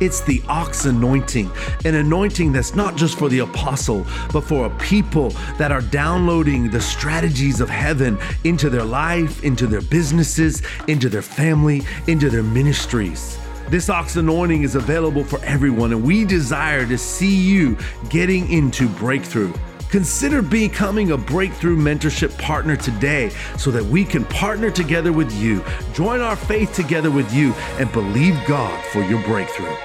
It's 0.00 0.20
the 0.20 0.42
ox 0.48 0.84
anointing, 0.84 1.50
an 1.84 1.94
anointing 1.94 2.52
that's 2.52 2.74
not 2.74 2.96
just 2.96 3.16
for 3.16 3.28
the 3.28 3.38
apostle, 3.40 4.04
but 4.32 4.42
for 4.42 4.66
a 4.66 4.70
people 4.78 5.30
that 5.56 5.72
are 5.72 5.80
downloading 5.80 6.70
the 6.70 6.80
strategies 6.80 7.60
of 7.60 7.70
heaven 7.70 8.18
into 8.44 8.68
their 8.70 8.84
life, 8.84 9.42
into 9.44 9.66
their 9.66 9.80
businesses, 9.80 10.62
into 10.88 11.08
their 11.08 11.22
family, 11.22 11.82
into 12.06 12.28
their 12.28 12.42
ministries. 12.42 13.38
This 13.70 13.90
ox 13.90 14.16
anointing 14.16 14.62
is 14.62 14.76
available 14.76 15.22
for 15.22 15.38
everyone, 15.44 15.92
and 15.92 16.02
we 16.02 16.24
desire 16.24 16.86
to 16.86 16.96
see 16.96 17.34
you 17.34 17.76
getting 18.08 18.50
into 18.50 18.88
breakthrough. 18.88 19.52
Consider 19.90 20.40
becoming 20.40 21.10
a 21.10 21.18
breakthrough 21.18 21.76
mentorship 21.76 22.36
partner 22.38 22.76
today 22.76 23.28
so 23.58 23.70
that 23.70 23.84
we 23.84 24.06
can 24.06 24.24
partner 24.24 24.70
together 24.70 25.12
with 25.12 25.30
you, 25.34 25.62
join 25.92 26.22
our 26.22 26.36
faith 26.36 26.72
together 26.72 27.10
with 27.10 27.30
you, 27.34 27.52
and 27.78 27.92
believe 27.92 28.40
God 28.46 28.82
for 28.86 29.02
your 29.02 29.22
breakthrough. 29.24 29.76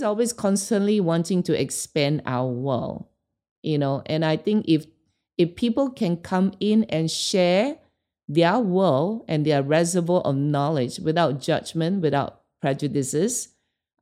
Is 0.00 0.04
always 0.04 0.32
constantly 0.32 0.98
wanting 0.98 1.42
to 1.44 1.60
expand 1.60 2.22
our 2.24 2.48
world, 2.48 3.06
you 3.62 3.76
know. 3.76 4.02
And 4.06 4.24
I 4.24 4.36
think 4.36 4.64
if 4.66 4.86
if 5.36 5.54
people 5.56 5.90
can 5.90 6.16
come 6.16 6.52
in 6.60 6.84
and 6.84 7.10
share 7.10 7.76
their 8.28 8.58
world 8.58 9.24
and 9.28 9.44
their 9.44 9.62
reservoir 9.62 10.22
of 10.22 10.36
knowledge 10.36 10.98
without 11.00 11.40
judgment, 11.40 12.00
without 12.00 12.42
prejudices, 12.62 13.48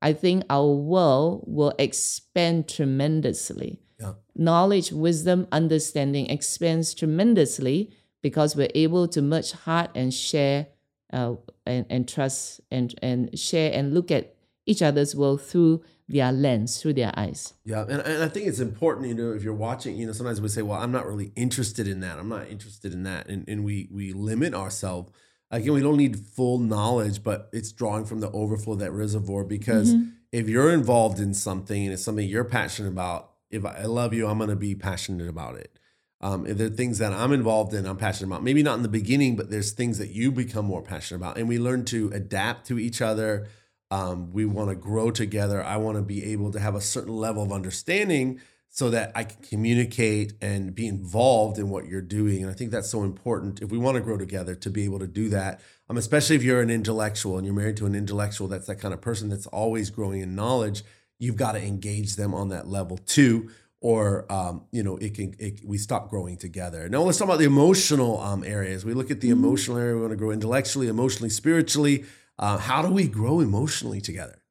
I 0.00 0.12
think 0.12 0.44
our 0.48 0.70
world 0.70 1.44
will 1.46 1.74
expand 1.78 2.68
tremendously. 2.68 3.80
Yeah. 4.00 4.14
Knowledge, 4.36 4.92
wisdom, 4.92 5.48
understanding 5.50 6.30
expands 6.30 6.94
tremendously 6.94 7.92
because 8.22 8.54
we're 8.54 8.70
able 8.74 9.08
to 9.08 9.20
merge 9.22 9.52
heart 9.52 9.90
and 9.94 10.14
share 10.14 10.68
uh, 11.12 11.34
and, 11.66 11.86
and 11.90 12.08
trust 12.08 12.60
and, 12.70 12.94
and 13.02 13.36
share 13.38 13.72
and 13.72 13.94
look 13.94 14.10
at 14.10 14.37
each 14.70 14.82
other's 14.82 15.14
world 15.16 15.40
through 15.42 15.82
their 16.08 16.32
lens, 16.32 16.80
through 16.80 16.94
their 16.94 17.12
eyes. 17.16 17.54
Yeah, 17.64 17.82
and, 17.82 18.00
and 18.00 18.22
I 18.22 18.28
think 18.28 18.46
it's 18.46 18.60
important, 18.60 19.08
you 19.08 19.14
know, 19.14 19.32
if 19.32 19.42
you're 19.42 19.62
watching, 19.68 19.96
you 19.96 20.06
know, 20.06 20.12
sometimes 20.12 20.40
we 20.40 20.48
say, 20.48 20.62
well, 20.62 20.80
I'm 20.80 20.92
not 20.92 21.06
really 21.06 21.32
interested 21.36 21.86
in 21.86 22.00
that. 22.00 22.18
I'm 22.18 22.28
not 22.28 22.48
interested 22.48 22.92
in 22.92 23.02
that. 23.02 23.28
And, 23.28 23.48
and 23.48 23.64
we 23.64 23.88
we 23.92 24.12
limit 24.12 24.54
ourselves. 24.54 25.12
Again, 25.50 25.74
we 25.74 25.80
don't 25.80 25.96
need 25.96 26.18
full 26.36 26.58
knowledge, 26.58 27.22
but 27.22 27.48
it's 27.52 27.72
drawing 27.72 28.04
from 28.04 28.20
the 28.20 28.30
overflow 28.30 28.74
of 28.74 28.80
that 28.80 28.92
reservoir 28.92 29.44
because 29.44 29.94
Mm-hmm. 29.94 30.10
if 30.32 30.48
you're 30.48 30.72
involved 30.72 31.18
in 31.20 31.32
something 31.34 31.84
and 31.84 31.92
it's 31.94 32.04
something 32.04 32.28
you're 32.28 32.44
passionate 32.44 32.90
about, 32.90 33.30
if 33.50 33.64
I 33.64 33.84
love 33.84 34.12
you, 34.12 34.28
I'm 34.28 34.38
going 34.38 34.50
to 34.50 34.56
be 34.56 34.74
passionate 34.74 35.28
about 35.28 35.56
it. 35.56 35.78
Um, 36.20 36.46
if 36.46 36.58
there 36.58 36.66
are 36.66 36.70
things 36.70 36.98
that 36.98 37.12
I'm 37.12 37.32
involved 37.32 37.72
in, 37.72 37.86
I'm 37.86 37.96
passionate 37.96 38.28
about. 38.28 38.42
Maybe 38.42 38.62
not 38.62 38.76
in 38.76 38.82
the 38.82 38.88
beginning, 38.88 39.36
but 39.36 39.50
there's 39.50 39.72
things 39.72 39.96
that 39.98 40.10
you 40.10 40.32
become 40.32 40.66
more 40.66 40.82
passionate 40.82 41.20
about, 41.20 41.38
and 41.38 41.48
we 41.48 41.58
learn 41.58 41.84
to 41.86 42.10
adapt 42.12 42.66
to 42.68 42.78
each 42.78 43.00
other. 43.00 43.46
Um, 43.90 44.32
we 44.32 44.44
want 44.44 44.68
to 44.70 44.74
grow 44.74 45.10
together. 45.10 45.62
I 45.62 45.76
want 45.78 45.96
to 45.96 46.02
be 46.02 46.24
able 46.32 46.52
to 46.52 46.60
have 46.60 46.74
a 46.74 46.80
certain 46.80 47.16
level 47.16 47.42
of 47.42 47.52
understanding 47.52 48.40
so 48.70 48.90
that 48.90 49.12
I 49.14 49.24
can 49.24 49.42
communicate 49.42 50.34
and 50.42 50.74
be 50.74 50.86
involved 50.86 51.58
in 51.58 51.70
what 51.70 51.86
you're 51.86 52.02
doing. 52.02 52.42
And 52.42 52.50
I 52.50 52.54
think 52.54 52.70
that's 52.70 52.90
so 52.90 53.02
important 53.02 53.62
if 53.62 53.70
we 53.70 53.78
want 53.78 53.96
to 53.96 54.02
grow 54.02 54.18
together 54.18 54.54
to 54.56 54.70
be 54.70 54.84
able 54.84 54.98
to 54.98 55.06
do 55.06 55.28
that. 55.30 55.60
Um, 55.88 55.96
especially 55.96 56.36
if 56.36 56.42
you're 56.42 56.60
an 56.60 56.70
intellectual 56.70 57.38
and 57.38 57.46
you're 57.46 57.56
married 57.56 57.78
to 57.78 57.86
an 57.86 57.94
intellectual 57.94 58.46
that's 58.46 58.66
that 58.66 58.76
kind 58.76 58.92
of 58.92 59.00
person 59.00 59.30
that's 59.30 59.46
always 59.46 59.88
growing 59.88 60.20
in 60.20 60.34
knowledge, 60.34 60.84
you've 61.18 61.36
got 61.36 61.52
to 61.52 61.62
engage 61.62 62.16
them 62.16 62.34
on 62.34 62.50
that 62.50 62.68
level 62.68 62.98
too. 62.98 63.50
Or 63.80 64.30
um, 64.30 64.66
you 64.70 64.82
know, 64.82 64.96
it 64.98 65.14
can 65.14 65.34
it, 65.38 65.60
we 65.64 65.78
stop 65.78 66.10
growing 66.10 66.36
together. 66.36 66.88
Now 66.88 67.02
let's 67.02 67.16
talk 67.16 67.28
about 67.28 67.38
the 67.38 67.46
emotional 67.46 68.20
um, 68.20 68.44
areas. 68.44 68.84
We 68.84 68.92
look 68.92 69.10
at 69.10 69.20
the 69.20 69.30
emotional 69.30 69.78
area. 69.78 69.94
We 69.94 70.00
want 70.00 70.12
to 70.12 70.16
grow 70.16 70.30
intellectually, 70.30 70.88
emotionally, 70.88 71.30
spiritually. 71.30 72.04
Uh, 72.38 72.58
how 72.58 72.82
do 72.82 72.88
we 72.92 73.08
grow 73.08 73.40
emotionally 73.40 74.00
together? 74.00 74.42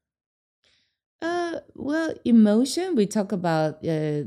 Uh, 1.21 1.59
well, 1.75 2.13
emotion. 2.25 2.95
We 2.95 3.05
talk 3.07 3.31
about 3.31 3.83
uh, 3.85 4.23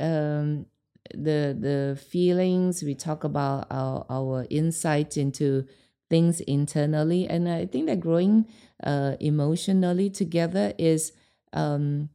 um, 0.00 0.66
the 1.14 1.56
the 1.58 1.98
feelings. 2.10 2.82
We 2.82 2.94
talk 2.94 3.24
about 3.24 3.66
our 3.70 4.04
our 4.10 4.46
insight 4.50 5.16
into 5.16 5.64
things 6.10 6.40
internally, 6.40 7.26
and 7.28 7.48
I 7.48 7.66
think 7.66 7.86
that 7.86 8.00
growing 8.00 8.46
uh, 8.82 9.16
emotionally 9.20 10.10
together 10.10 10.74
is 10.78 11.12
um, 11.52 12.10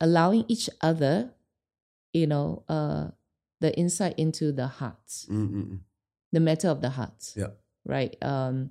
allowing 0.00 0.44
each 0.48 0.68
other, 0.80 1.30
you 2.12 2.26
know, 2.26 2.64
uh, 2.68 3.08
the 3.60 3.76
insight 3.78 4.18
into 4.18 4.50
the 4.50 4.66
hearts, 4.66 5.26
Mm-mm. 5.30 5.80
the 6.32 6.40
matter 6.40 6.68
of 6.68 6.80
the 6.80 6.90
hearts 6.90 7.34
Yeah. 7.36 7.50
right? 7.84 8.16
Um, 8.22 8.70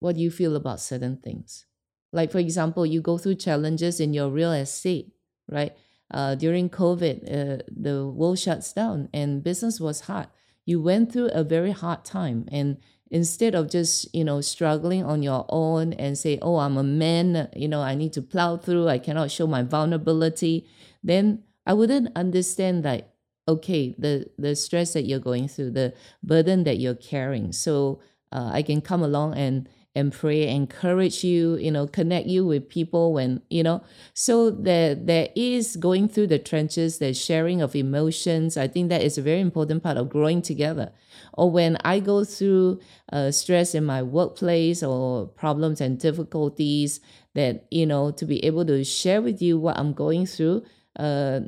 what 0.00 0.16
do 0.16 0.20
you 0.22 0.30
feel 0.30 0.56
about 0.56 0.80
certain 0.80 1.16
things? 1.16 1.64
Like, 2.12 2.32
for 2.32 2.38
example, 2.38 2.86
you 2.86 3.00
go 3.00 3.18
through 3.18 3.36
challenges 3.36 4.00
in 4.00 4.14
your 4.14 4.30
real 4.30 4.52
estate, 4.52 5.12
right? 5.48 5.76
Uh, 6.10 6.34
during 6.34 6.70
COVID, 6.70 7.24
uh, 7.24 7.62
the 7.68 8.06
world 8.06 8.38
shuts 8.38 8.72
down 8.72 9.08
and 9.12 9.42
business 9.42 9.78
was 9.78 10.02
hard. 10.02 10.28
You 10.64 10.80
went 10.80 11.12
through 11.12 11.28
a 11.32 11.44
very 11.44 11.72
hard 11.72 12.04
time. 12.04 12.46
And 12.50 12.78
instead 13.10 13.54
of 13.54 13.70
just, 13.70 14.14
you 14.14 14.24
know, 14.24 14.40
struggling 14.40 15.04
on 15.04 15.22
your 15.22 15.44
own 15.48 15.92
and 15.94 16.16
say, 16.16 16.38
oh, 16.40 16.56
I'm 16.56 16.76
a 16.78 16.82
man, 16.82 17.48
you 17.54 17.68
know, 17.68 17.82
I 17.82 17.94
need 17.94 18.14
to 18.14 18.22
plow 18.22 18.56
through, 18.56 18.88
I 18.88 18.98
cannot 18.98 19.30
show 19.30 19.46
my 19.46 19.62
vulnerability, 19.62 20.66
then 21.02 21.42
I 21.66 21.74
wouldn't 21.74 22.16
understand 22.16 22.84
like, 22.84 23.08
okay, 23.46 23.94
the, 23.98 24.30
the 24.38 24.54
stress 24.56 24.92
that 24.92 25.04
you're 25.04 25.18
going 25.18 25.48
through, 25.48 25.70
the 25.70 25.94
burden 26.22 26.64
that 26.64 26.78
you're 26.78 26.94
carrying. 26.94 27.52
So 27.52 28.00
uh, 28.32 28.50
I 28.52 28.62
can 28.62 28.80
come 28.80 29.02
along 29.02 29.34
and 29.34 29.68
and 29.98 30.12
pray, 30.12 30.48
encourage 30.48 31.24
you, 31.24 31.56
you 31.56 31.70
know, 31.70 31.86
connect 31.86 32.26
you 32.26 32.46
with 32.46 32.68
people 32.68 33.12
when 33.12 33.42
you 33.50 33.62
know. 33.62 33.82
So 34.14 34.50
there 34.50 34.94
there 34.94 35.28
is 35.36 35.76
going 35.76 36.08
through 36.08 36.28
the 36.28 36.38
trenches, 36.38 36.98
the 36.98 37.12
sharing 37.12 37.60
of 37.60 37.76
emotions. 37.76 38.56
I 38.56 38.68
think 38.68 38.88
that 38.88 39.02
is 39.02 39.18
a 39.18 39.22
very 39.22 39.40
important 39.40 39.82
part 39.82 39.96
of 39.98 40.08
growing 40.08 40.40
together. 40.40 40.92
Or 41.34 41.50
when 41.50 41.76
I 41.84 42.00
go 42.00 42.24
through 42.24 42.80
uh, 43.12 43.30
stress 43.32 43.74
in 43.74 43.84
my 43.84 44.02
workplace 44.02 44.82
or 44.82 45.26
problems 45.26 45.80
and 45.80 45.98
difficulties, 45.98 47.00
that 47.34 47.66
you 47.70 47.86
know, 47.86 48.10
to 48.12 48.24
be 48.24 48.44
able 48.44 48.64
to 48.66 48.84
share 48.84 49.20
with 49.20 49.42
you 49.42 49.58
what 49.58 49.76
I'm 49.76 49.92
going 49.92 50.26
through. 50.26 50.64
Uh, 50.96 51.40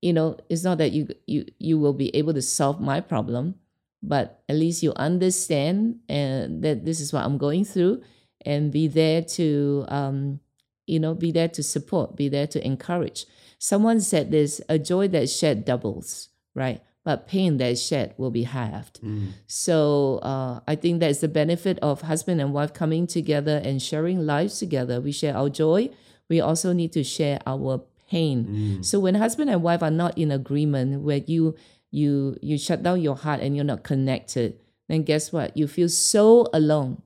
you 0.00 0.12
know, 0.12 0.36
it's 0.48 0.64
not 0.64 0.78
that 0.78 0.92
you 0.92 1.08
you 1.26 1.44
you 1.58 1.78
will 1.78 1.92
be 1.92 2.14
able 2.14 2.34
to 2.34 2.42
solve 2.42 2.80
my 2.80 3.00
problem, 3.00 3.56
but 4.02 4.42
at 4.48 4.56
least 4.56 4.82
you 4.82 4.92
understand 4.96 5.96
and 6.08 6.62
that 6.62 6.84
this 6.84 7.00
is 7.00 7.12
what 7.12 7.24
I'm 7.24 7.38
going 7.38 7.64
through 7.64 8.02
and 8.46 8.70
be 8.70 8.86
there 8.88 9.22
to 9.22 9.84
um 9.88 10.40
you 10.86 11.00
know 11.00 11.14
be 11.14 11.32
there 11.32 11.48
to 11.48 11.62
support 11.62 12.16
be 12.16 12.28
there 12.28 12.46
to 12.46 12.64
encourage. 12.64 13.26
Someone 13.58 14.00
said 14.00 14.30
this 14.30 14.60
a 14.68 14.78
joy 14.78 15.08
that 15.08 15.28
shed 15.28 15.64
doubles 15.64 16.28
right? 16.54 16.82
But 17.04 17.26
pain 17.26 17.56
that 17.58 17.70
is 17.72 17.82
shed 17.82 18.14
will 18.18 18.30
be 18.30 18.42
halved. 18.42 19.00
So 19.46 20.18
uh, 20.22 20.60
i 20.66 20.74
think 20.76 21.00
that's 21.00 21.20
the 21.20 21.28
benefit 21.28 21.78
of 21.80 22.02
husband 22.02 22.40
and 22.40 22.52
wife 22.52 22.72
coming 22.74 23.06
together 23.06 23.60
and 23.64 23.80
sharing 23.80 24.26
lives 24.26 24.58
together. 24.58 25.00
We 25.00 25.12
share 25.12 25.36
our 25.36 25.48
joy. 25.48 25.90
We 26.28 26.40
also 26.40 26.72
need 26.72 26.92
to 26.92 27.02
share 27.04 27.38
our 27.46 27.82
pain. 28.10 28.82
So 28.82 29.00
when 29.00 29.14
husband 29.14 29.48
and 29.50 29.62
wife 29.62 29.82
are 29.82 29.90
not 29.90 30.18
in 30.18 30.30
agreement 30.30 31.02
where 31.02 31.22
you 31.26 31.54
you 31.90 32.36
you 32.42 32.58
shut 32.58 32.82
down 32.82 33.00
your 33.00 33.16
heart 33.16 33.40
and 33.40 33.56
you're 33.56 33.64
not 33.64 33.82
connected 33.82 34.58
then 34.88 35.02
guess 35.02 35.32
what? 35.32 35.56
You 35.56 35.68
feel 35.68 35.88
so 35.88 36.48
alone. 36.52 37.02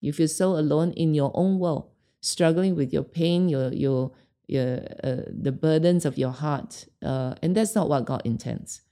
You 0.00 0.12
feel 0.12 0.28
so 0.28 0.50
alone 0.56 0.92
in 0.92 1.14
your 1.14 1.32
own 1.34 1.58
world 1.58 1.88
struggling 2.20 2.76
with 2.76 2.92
your 2.92 3.02
pain 3.02 3.48
your 3.48 3.72
your 3.72 4.12
your 4.46 4.78
uh, 5.02 5.22
the 5.28 5.50
burdens 5.50 6.04
of 6.04 6.16
your 6.16 6.30
heart 6.30 6.86
uh, 7.02 7.34
and 7.42 7.56
that's 7.56 7.74
not 7.74 7.88
what 7.88 8.04
god 8.04 8.22
intends. 8.24 8.82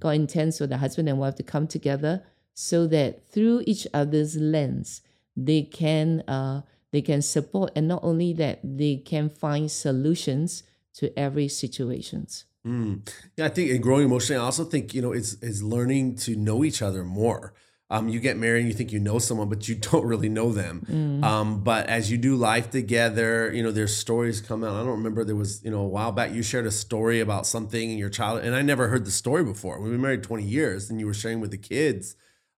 God 0.00 0.14
intends 0.14 0.56
for 0.56 0.66
the 0.66 0.78
husband 0.78 1.10
and 1.10 1.18
wife 1.18 1.34
to 1.34 1.42
come 1.42 1.66
together 1.66 2.22
so 2.54 2.86
that 2.86 3.28
through 3.28 3.62
each 3.66 3.86
other's 3.92 4.36
lens 4.36 5.02
they 5.36 5.62
can 5.62 6.22
uh, 6.22 6.62
they 6.90 7.02
can 7.02 7.20
support 7.20 7.70
and 7.76 7.86
not 7.88 8.02
only 8.02 8.32
that 8.32 8.60
they 8.64 8.96
can 8.96 9.28
find 9.28 9.70
solutions 9.70 10.62
to 10.94 11.16
every 11.18 11.48
situations 11.48 12.44
Mm. 12.68 13.08
Yeah, 13.36 13.46
I 13.46 13.48
think 13.48 13.70
in 13.70 13.80
growing 13.80 14.04
emotionally, 14.04 14.40
I 14.40 14.44
also 14.44 14.64
think 14.64 14.92
you 14.92 15.00
know 15.00 15.12
it's 15.12 15.34
is 15.34 15.62
learning 15.62 16.16
to 16.16 16.36
know 16.36 16.64
each 16.64 16.82
other 16.82 17.02
more. 17.02 17.54
Um, 17.90 18.10
you 18.10 18.20
get 18.20 18.36
married 18.36 18.60
and 18.60 18.68
you 18.68 18.74
think 18.74 18.92
you 18.92 19.00
know 19.00 19.18
someone, 19.18 19.48
but 19.48 19.66
you 19.66 19.74
don't 19.90 20.04
really 20.04 20.28
know 20.28 20.52
them. 20.52 20.84
Um, 21.24 21.64
but 21.64 21.88
as 21.88 22.10
you 22.10 22.18
do 22.18 22.36
life 22.36 22.70
together, 22.70 23.50
you 23.54 23.62
know, 23.62 23.70
there's 23.70 23.96
stories 23.96 24.42
come 24.42 24.62
out. 24.62 24.74
I 24.74 24.80
don't 24.80 24.98
remember 24.98 25.24
there 25.24 25.34
was, 25.34 25.64
you 25.64 25.70
know, 25.70 25.80
a 25.80 25.88
while 25.88 26.12
back 26.12 26.32
you 26.32 26.42
shared 26.42 26.66
a 26.66 26.70
story 26.70 27.20
about 27.20 27.46
something 27.46 27.90
in 27.90 27.96
your 27.96 28.10
child, 28.10 28.40
and 28.40 28.54
I 28.54 28.60
never 28.60 28.88
heard 28.88 29.06
the 29.06 29.10
story 29.10 29.42
before. 29.42 29.80
We've 29.80 29.90
been 29.90 30.02
married 30.02 30.22
20 30.22 30.44
years, 30.44 30.90
and 30.90 31.00
you 31.00 31.06
were 31.06 31.14
sharing 31.14 31.40
with 31.40 31.50
the 31.50 31.58
kids. 31.58 32.14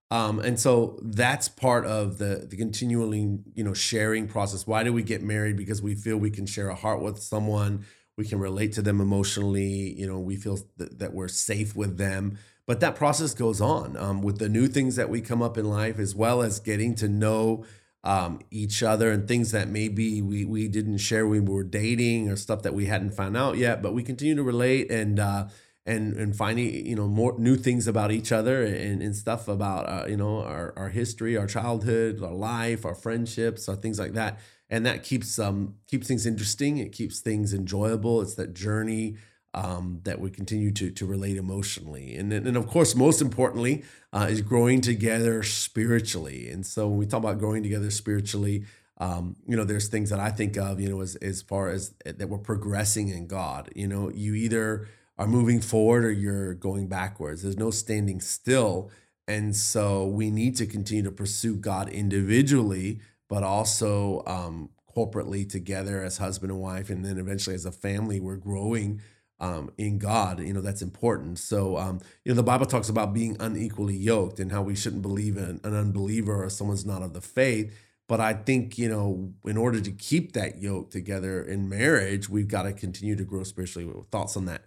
Um, 0.09 0.39
and 0.39 0.59
so 0.59 0.99
that's 1.01 1.47
part 1.47 1.85
of 1.85 2.17
the 2.17 2.45
the 2.49 2.57
continually, 2.57 3.39
you 3.53 3.63
know, 3.63 3.73
sharing 3.73 4.27
process. 4.27 4.67
Why 4.67 4.83
do 4.83 4.91
we 4.91 5.03
get 5.03 5.21
married? 5.23 5.55
Because 5.55 5.81
we 5.81 5.95
feel 5.95 6.17
we 6.17 6.29
can 6.29 6.45
share 6.45 6.67
a 6.67 6.75
heart 6.75 7.01
with 7.01 7.19
someone 7.19 7.85
we 8.21 8.27
can 8.27 8.39
relate 8.39 8.71
to 8.73 8.81
them 8.83 9.01
emotionally 9.01 9.99
you 9.99 10.05
know 10.05 10.19
we 10.19 10.35
feel 10.35 10.57
th- 10.77 10.91
that 10.97 11.13
we're 11.13 11.27
safe 11.27 11.75
with 11.75 11.97
them. 11.97 12.37
But 12.67 12.79
that 12.81 12.95
process 12.95 13.33
goes 13.33 13.59
on 13.59 13.97
um, 13.97 14.21
with 14.21 14.37
the 14.37 14.47
new 14.47 14.67
things 14.67 14.95
that 14.95 15.09
we 15.09 15.19
come 15.19 15.41
up 15.41 15.57
in 15.57 15.67
life 15.69 15.97
as 15.99 16.15
well 16.15 16.41
as 16.41 16.59
getting 16.59 16.93
to 16.95 17.09
know 17.09 17.65
um, 18.03 18.39
each 18.49 18.81
other 18.83 19.11
and 19.11 19.27
things 19.27 19.51
that 19.51 19.67
maybe 19.67 20.21
we, 20.21 20.45
we 20.45 20.67
didn't 20.67 20.99
share 20.99 21.27
when 21.27 21.45
we 21.45 21.53
were 21.53 21.63
dating 21.63 22.29
or 22.29 22.35
stuff 22.35 22.61
that 22.61 22.73
we 22.73 22.85
hadn't 22.85 23.11
found 23.11 23.35
out 23.35 23.57
yet 23.57 23.81
but 23.81 23.93
we 23.93 24.03
continue 24.03 24.35
to 24.35 24.43
relate 24.43 24.89
and 24.89 25.19
uh, 25.19 25.47
and 25.85 26.13
and 26.13 26.35
finding 26.35 26.85
you 26.85 26.95
know 26.95 27.07
more 27.07 27.37
new 27.39 27.55
things 27.55 27.87
about 27.87 28.11
each 28.11 28.31
other 28.31 28.63
and, 28.63 29.01
and 29.01 29.15
stuff 29.15 29.47
about 29.47 29.87
uh, 29.89 30.05
you 30.07 30.17
know 30.17 30.41
our, 30.41 30.73
our 30.77 30.89
history 30.89 31.35
our 31.37 31.47
childhood 31.47 32.21
our 32.23 32.33
life 32.33 32.85
our 32.85 32.95
friendships 32.95 33.67
our 33.67 33.75
things 33.75 33.99
like 33.99 34.13
that. 34.13 34.39
And 34.69 34.85
that 34.85 35.03
keeps 35.03 35.37
um 35.39 35.75
keeps 35.87 36.07
things 36.07 36.25
interesting. 36.25 36.77
It 36.77 36.91
keeps 36.93 37.19
things 37.19 37.53
enjoyable. 37.53 38.21
It's 38.21 38.35
that 38.35 38.53
journey 38.53 39.17
um, 39.53 39.99
that 40.03 40.21
we 40.21 40.29
continue 40.29 40.71
to 40.71 40.91
to 40.91 41.05
relate 41.05 41.35
emotionally. 41.35 42.15
And 42.15 42.31
then- 42.31 42.47
and 42.47 42.55
of 42.55 42.67
course 42.67 42.95
most 42.95 43.21
importantly 43.21 43.83
uh, 44.13 44.27
is 44.29 44.41
growing 44.41 44.79
together 44.81 45.43
spiritually. 45.43 46.49
And 46.49 46.65
so 46.65 46.87
when 46.87 46.97
we 46.97 47.05
talk 47.05 47.19
about 47.19 47.39
growing 47.39 47.63
together 47.63 47.91
spiritually 47.91 48.65
um, 48.97 49.35
you 49.47 49.57
know 49.57 49.63
there's 49.63 49.87
things 49.87 50.11
that 50.11 50.19
i 50.19 50.29
think 50.29 50.57
of 50.57 50.79
you 50.79 50.87
know 50.87 51.01
as, 51.01 51.15
as 51.15 51.41
far 51.41 51.69
as 51.69 51.93
eh, 52.05 52.11
that 52.15 52.29
we're 52.29 52.37
progressing 52.37 53.09
in 53.09 53.27
god. 53.27 53.69
You 53.75 53.87
know 53.87 54.11
you 54.11 54.35
either 54.35 54.87
are 55.21 55.27
moving 55.27 55.61
forward 55.61 56.03
or 56.05 56.11
you're 56.11 56.53
going 56.53 56.87
backwards 56.87 57.43
there's 57.43 57.57
no 57.57 57.71
standing 57.71 58.19
still 58.19 58.89
and 59.27 59.55
so 59.55 60.05
we 60.05 60.29
need 60.29 60.55
to 60.55 60.65
continue 60.65 61.03
to 61.03 61.11
pursue 61.11 61.55
god 61.55 61.87
individually 61.89 62.99
but 63.29 63.43
also 63.43 64.23
um, 64.27 64.69
corporately 64.95 65.47
together 65.49 66.03
as 66.03 66.17
husband 66.17 66.51
and 66.51 66.61
wife, 66.61 66.89
and 66.89 67.05
then 67.05 67.17
eventually 67.17 67.55
as 67.55 67.65
a 67.65 67.71
family, 67.71 68.19
we're 68.19 68.35
growing 68.35 69.01
um, 69.39 69.71
in 69.77 69.97
God. 69.97 70.39
You 70.39 70.53
know, 70.53 70.61
that's 70.61 70.81
important. 70.81 71.39
So, 71.39 71.77
um, 71.77 72.01
you 72.25 72.31
know, 72.31 72.35
the 72.35 72.43
Bible 72.43 72.65
talks 72.65 72.89
about 72.89 73.13
being 73.13 73.37
unequally 73.39 73.95
yoked 73.95 74.39
and 74.39 74.51
how 74.51 74.61
we 74.61 74.75
shouldn't 74.75 75.01
believe 75.01 75.37
in 75.37 75.61
an 75.63 75.75
unbeliever 75.75 76.43
or 76.43 76.49
someone's 76.49 76.85
not 76.85 77.01
of 77.01 77.13
the 77.13 77.21
faith. 77.21 77.73
but 78.07 78.19
I 78.19 78.33
think, 78.33 78.77
you 78.77 78.89
know, 78.89 79.33
in 79.45 79.55
order 79.55 79.79
to 79.79 79.91
keep 79.91 80.33
that 80.33 80.61
yoke 80.61 80.91
together 80.91 81.41
in 81.41 81.69
marriage, 81.69 82.27
we've 82.27 82.49
got 82.49 82.63
to 82.63 82.73
continue 82.73 83.15
to 83.15 83.23
grow 83.23 83.43
spiritually. 83.43 83.89
Thoughts 84.11 84.35
on 84.35 84.45
that? 84.45 84.65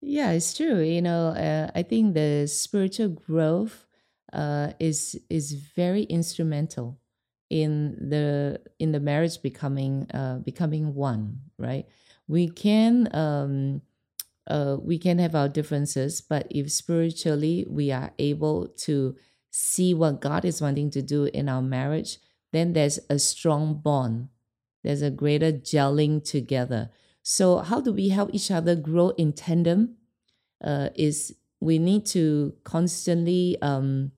Yeah, 0.00 0.30
it's 0.30 0.54
true. 0.54 0.80
You 0.80 1.02
know, 1.02 1.28
uh, 1.28 1.70
I 1.74 1.82
think 1.82 2.14
the 2.14 2.46
spiritual 2.46 3.08
growth 3.08 3.86
uh, 4.32 4.72
is 4.78 5.20
is 5.28 5.52
very 5.52 6.02
instrumental 6.04 7.00
in 7.50 8.08
the 8.10 8.60
in 8.78 8.92
the 8.92 9.00
marriage 9.00 9.42
becoming 9.42 10.06
uh, 10.14 10.38
becoming 10.38 10.94
one. 10.94 11.40
Right? 11.58 11.86
We 12.28 12.48
can 12.48 13.14
um, 13.14 13.82
uh, 14.48 14.78
we 14.82 14.98
can 14.98 15.18
have 15.18 15.34
our 15.34 15.48
differences, 15.48 16.20
but 16.20 16.46
if 16.50 16.72
spiritually 16.72 17.66
we 17.68 17.92
are 17.92 18.12
able 18.18 18.68
to 18.88 19.16
see 19.50 19.94
what 19.94 20.20
God 20.20 20.44
is 20.44 20.62
wanting 20.62 20.90
to 20.92 21.02
do 21.02 21.24
in 21.26 21.48
our 21.48 21.62
marriage, 21.62 22.18
then 22.52 22.74
there's 22.74 23.00
a 23.10 23.18
strong 23.18 23.80
bond. 23.80 24.28
There's 24.84 25.02
a 25.02 25.10
greater 25.10 25.52
gelling 25.52 26.24
together. 26.24 26.90
So, 27.22 27.58
how 27.58 27.80
do 27.80 27.92
we 27.92 28.08
help 28.08 28.30
each 28.32 28.50
other 28.50 28.74
grow 28.74 29.10
in 29.10 29.32
tandem? 29.32 29.96
Uh, 30.62 30.88
is 30.94 31.36
we 31.60 31.78
need 31.78 32.06
to 32.06 32.54
constantly 32.64 33.56
um, 33.62 34.12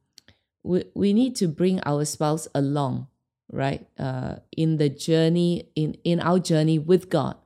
we, 0.63 0.85
we 0.95 1.13
need 1.13 1.37
to 1.37 1.49
bring 1.49 1.81
our 1.85 2.05
spouse 2.05 2.49
along, 2.55 3.09
right? 3.51 3.87
Uh, 3.99 4.37
in 4.57 4.79
the 4.79 4.89
journey 4.89 5.69
in 5.75 5.97
in 6.05 6.21
our 6.21 6.39
journey 6.39 6.79
with 6.79 7.11
God 7.11 7.37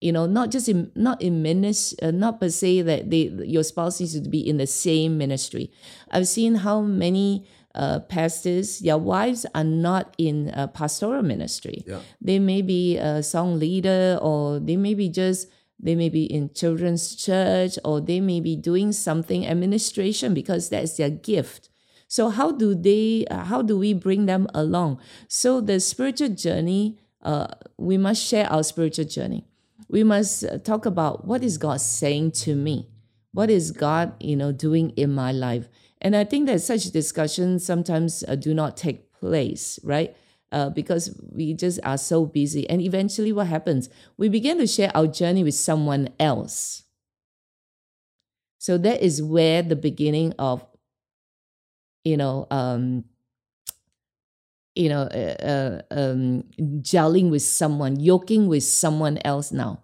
you 0.00 0.12
know 0.12 0.26
not 0.26 0.50
just 0.50 0.68
in 0.68 0.90
not 0.94 1.20
in 1.20 1.42
ministry 1.42 1.98
uh, 2.02 2.10
not 2.10 2.40
per 2.40 2.48
se 2.48 2.82
that 2.82 3.10
they 3.10 3.30
your 3.44 3.62
spouse 3.62 4.00
needs 4.00 4.18
to 4.20 4.28
be 4.28 4.38
in 4.38 4.56
the 4.56 4.66
same 4.66 5.18
ministry 5.18 5.70
i've 6.10 6.28
seen 6.28 6.56
how 6.56 6.80
many 6.80 7.46
uh, 7.74 8.00
pastors 8.00 8.78
their 8.80 8.98
wives 8.98 9.46
are 9.54 9.64
not 9.64 10.14
in 10.18 10.50
a 10.54 10.66
pastoral 10.66 11.22
ministry 11.22 11.84
Yeah. 11.86 12.00
they 12.20 12.38
may 12.38 12.62
be 12.62 12.96
a 12.96 13.22
song 13.22 13.58
leader 13.58 14.18
or 14.22 14.58
they 14.58 14.76
may 14.76 14.94
be 14.94 15.08
just 15.08 15.48
they 15.80 15.94
may 15.94 16.08
be 16.08 16.24
in 16.24 16.50
children's 16.54 17.14
church 17.14 17.78
or 17.84 18.00
they 18.00 18.20
may 18.20 18.40
be 18.40 18.56
doing 18.56 18.90
something 18.92 19.46
administration 19.46 20.34
because 20.34 20.68
that's 20.70 20.96
their 20.96 21.10
gift 21.10 21.68
so 22.08 22.30
how 22.30 22.50
do 22.50 22.74
they 22.74 23.24
uh, 23.30 23.44
how 23.44 23.62
do 23.62 23.78
we 23.78 23.92
bring 23.92 24.26
them 24.26 24.46
along 24.54 24.98
so 25.28 25.60
the 25.60 25.78
spiritual 25.78 26.30
journey 26.30 26.98
uh, 27.22 27.46
we 27.76 27.98
must 27.98 28.24
share 28.24 28.50
our 28.50 28.62
spiritual 28.62 29.04
journey 29.04 29.44
we 29.88 30.02
must 30.04 30.44
uh, 30.44 30.58
talk 30.58 30.86
about 30.86 31.26
what 31.26 31.42
is 31.42 31.56
God 31.56 31.80
saying 31.80 32.32
to 32.44 32.54
me? 32.54 32.88
What 33.32 33.48
is 33.48 33.70
God, 33.70 34.12
you 34.20 34.36
know, 34.36 34.52
doing 34.52 34.90
in 34.96 35.14
my 35.14 35.32
life? 35.32 35.66
And 36.00 36.14
I 36.14 36.24
think 36.24 36.46
that 36.46 36.60
such 36.60 36.84
discussions 36.90 37.64
sometimes 37.64 38.24
uh, 38.26 38.36
do 38.36 38.54
not 38.54 38.76
take 38.76 39.12
place, 39.12 39.78
right? 39.82 40.16
Uh, 40.50 40.70
because 40.70 41.18
we 41.30 41.52
just 41.54 41.80
are 41.84 41.98
so 41.98 42.24
busy. 42.24 42.68
And 42.70 42.80
eventually, 42.80 43.32
what 43.32 43.48
happens? 43.48 43.88
We 44.16 44.28
begin 44.28 44.58
to 44.58 44.66
share 44.66 44.90
our 44.94 45.06
journey 45.06 45.44
with 45.44 45.54
someone 45.54 46.08
else. 46.18 46.84
So 48.58 48.78
that 48.78 49.02
is 49.02 49.22
where 49.22 49.62
the 49.62 49.76
beginning 49.76 50.34
of, 50.38 50.64
you 52.04 52.16
know, 52.16 52.46
um, 52.50 53.04
you 54.74 54.88
know, 54.88 55.02
uh, 55.02 55.44
uh, 55.44 55.82
um, 55.90 56.44
gelling 56.80 57.30
with 57.30 57.42
someone, 57.42 57.98
yoking 57.98 58.46
with 58.46 58.62
someone 58.62 59.18
else 59.24 59.52
now. 59.52 59.82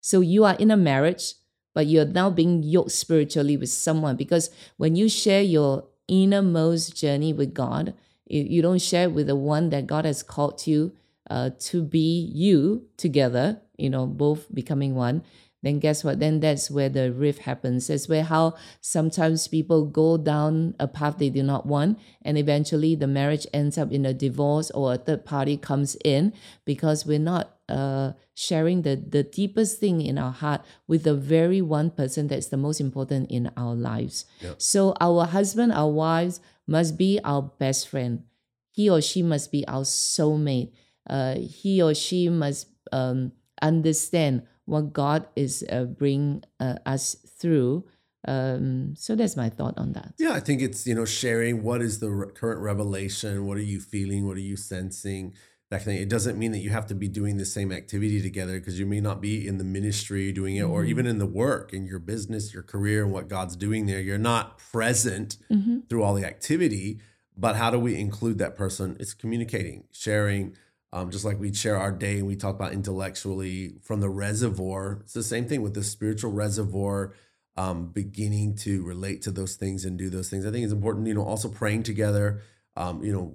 So 0.00 0.20
you 0.20 0.44
are 0.44 0.56
in 0.56 0.70
a 0.70 0.76
marriage, 0.76 1.34
but 1.74 1.86
you're 1.86 2.04
now 2.04 2.30
being 2.30 2.62
yoked 2.62 2.92
spiritually 2.92 3.56
with 3.56 3.70
someone 3.70 4.16
because 4.16 4.50
when 4.76 4.96
you 4.96 5.08
share 5.08 5.42
your 5.42 5.84
innermost 6.08 6.96
journey 6.96 7.32
with 7.32 7.54
God, 7.54 7.94
you, 8.26 8.62
don't 8.62 8.80
share 8.80 9.10
with 9.10 9.26
the 9.26 9.36
one 9.36 9.70
that 9.70 9.86
God 9.86 10.04
has 10.04 10.22
called 10.22 10.66
you 10.66 10.92
uh, 11.28 11.50
to 11.58 11.82
be 11.82 12.30
you 12.32 12.86
together, 12.96 13.60
you 13.76 13.90
know, 13.90 14.06
both 14.06 14.52
becoming 14.54 14.94
one 14.94 15.22
then 15.62 15.78
guess 15.78 16.02
what? 16.02 16.18
Then 16.18 16.40
that's 16.40 16.70
where 16.70 16.88
the 16.88 17.12
rift 17.12 17.42
happens. 17.42 17.86
That's 17.86 18.08
where 18.08 18.24
how 18.24 18.54
sometimes 18.80 19.46
people 19.46 19.86
go 19.86 20.16
down 20.16 20.74
a 20.80 20.88
path 20.88 21.18
they 21.18 21.30
do 21.30 21.42
not 21.42 21.66
want, 21.66 21.98
and 22.22 22.36
eventually 22.36 22.94
the 22.96 23.06
marriage 23.06 23.46
ends 23.54 23.78
up 23.78 23.92
in 23.92 24.04
a 24.04 24.12
divorce 24.12 24.70
or 24.72 24.94
a 24.94 24.98
third 24.98 25.24
party 25.24 25.56
comes 25.56 25.96
in 26.04 26.32
because 26.64 27.06
we're 27.06 27.20
not 27.20 27.56
uh, 27.72 28.12
sharing 28.34 28.82
the, 28.82 28.96
the 28.96 29.22
deepest 29.22 29.80
thing 29.80 30.00
in 30.00 30.18
our 30.18 30.32
heart 30.32 30.60
with 30.86 31.04
the 31.04 31.14
very 31.14 31.62
one 31.62 31.90
person 31.90 32.28
that's 32.28 32.48
the 32.48 32.56
most 32.56 32.80
important 32.80 33.30
in 33.30 33.50
our 33.56 33.74
lives. 33.74 34.26
Yep. 34.40 34.60
So 34.60 34.94
our 35.00 35.24
husband, 35.26 35.72
our 35.72 35.90
wives 35.90 36.40
must 36.66 36.98
be 36.98 37.18
our 37.24 37.42
best 37.42 37.88
friend. 37.88 38.24
He 38.70 38.88
or 38.88 39.00
she 39.00 39.22
must 39.22 39.50
be 39.50 39.66
our 39.66 39.82
soulmate. 39.82 40.72
Uh, 41.08 41.36
he 41.36 41.82
or 41.82 41.94
she 41.94 42.28
must 42.28 42.68
um, 42.92 43.32
understand 43.60 44.42
what 44.64 44.92
God 44.92 45.26
is 45.34 45.64
uh, 45.70 45.84
bring 45.84 46.44
uh, 46.60 46.76
us 46.86 47.16
through. 47.38 47.84
Um, 48.26 48.94
so 48.96 49.16
that's 49.16 49.36
my 49.36 49.48
thought 49.48 49.76
on 49.78 49.92
that. 49.94 50.14
Yeah, 50.18 50.32
I 50.32 50.40
think 50.40 50.62
it's 50.62 50.86
you 50.86 50.94
know 50.94 51.04
sharing 51.04 51.64
what 51.64 51.82
is 51.82 51.98
the 51.98 52.10
re- 52.10 52.32
current 52.32 52.60
revelation, 52.60 53.46
what 53.46 53.56
are 53.58 53.62
you 53.62 53.80
feeling, 53.80 54.26
what 54.26 54.36
are 54.36 54.40
you 54.40 54.56
sensing, 54.56 55.34
that 55.72 55.84
kind 55.84 55.96
of. 55.96 56.02
It 56.02 56.08
doesn't 56.08 56.38
mean 56.38 56.52
that 56.52 56.58
you 56.58 56.70
have 56.70 56.86
to 56.86 56.94
be 56.94 57.08
doing 57.08 57.36
the 57.38 57.44
same 57.44 57.72
activity 57.72 58.20
together 58.22 58.58
because 58.58 58.78
you 58.78 58.86
may 58.86 59.00
not 59.00 59.20
be 59.20 59.46
in 59.46 59.58
the 59.58 59.64
ministry 59.64 60.30
doing 60.32 60.56
it, 60.56 60.62
or 60.62 60.84
Mhm. 60.84 60.88
even 60.88 61.06
in 61.06 61.18
the 61.18 61.26
work, 61.26 61.72
in 61.72 61.84
your 61.86 61.98
business, 61.98 62.52
your 62.54 62.62
career, 62.62 63.02
and 63.04 63.12
what 63.12 63.28
God's 63.28 63.56
doing 63.56 63.86
there. 63.86 64.00
You're 64.00 64.18
not 64.18 64.58
present 64.58 65.38
hmm 65.50 65.78
through 65.88 66.02
all 66.02 66.14
the 66.14 66.24
activity, 66.24 66.98
but 67.36 67.56
how 67.56 67.70
do 67.70 67.78
we 67.78 67.96
include 67.96 68.38
that 68.38 68.54
person? 68.56 68.96
It's 69.00 69.14
communicating, 69.14 69.84
sharing. 69.90 70.54
Um, 70.94 71.10
just 71.10 71.24
like 71.24 71.40
we'd 71.40 71.56
share 71.56 71.78
our 71.78 71.90
day 71.90 72.18
and 72.18 72.26
we 72.26 72.36
talk 72.36 72.54
about 72.54 72.74
intellectually 72.74 73.76
from 73.80 74.00
the 74.00 74.10
reservoir. 74.10 74.98
It's 75.00 75.14
the 75.14 75.22
same 75.22 75.46
thing 75.46 75.62
with 75.62 75.72
the 75.72 75.82
spiritual 75.82 76.32
reservoir, 76.32 77.14
um, 77.56 77.88
beginning 77.92 78.56
to 78.56 78.82
relate 78.82 79.22
to 79.22 79.30
those 79.30 79.56
things 79.56 79.86
and 79.86 79.98
do 79.98 80.10
those 80.10 80.28
things. 80.28 80.44
I 80.44 80.50
think 80.50 80.64
it's 80.64 80.72
important, 80.72 81.06
you 81.06 81.14
know, 81.14 81.22
also 81.24 81.48
praying 81.48 81.84
together. 81.84 82.40
Um, 82.76 83.02
you 83.02 83.12
know, 83.12 83.32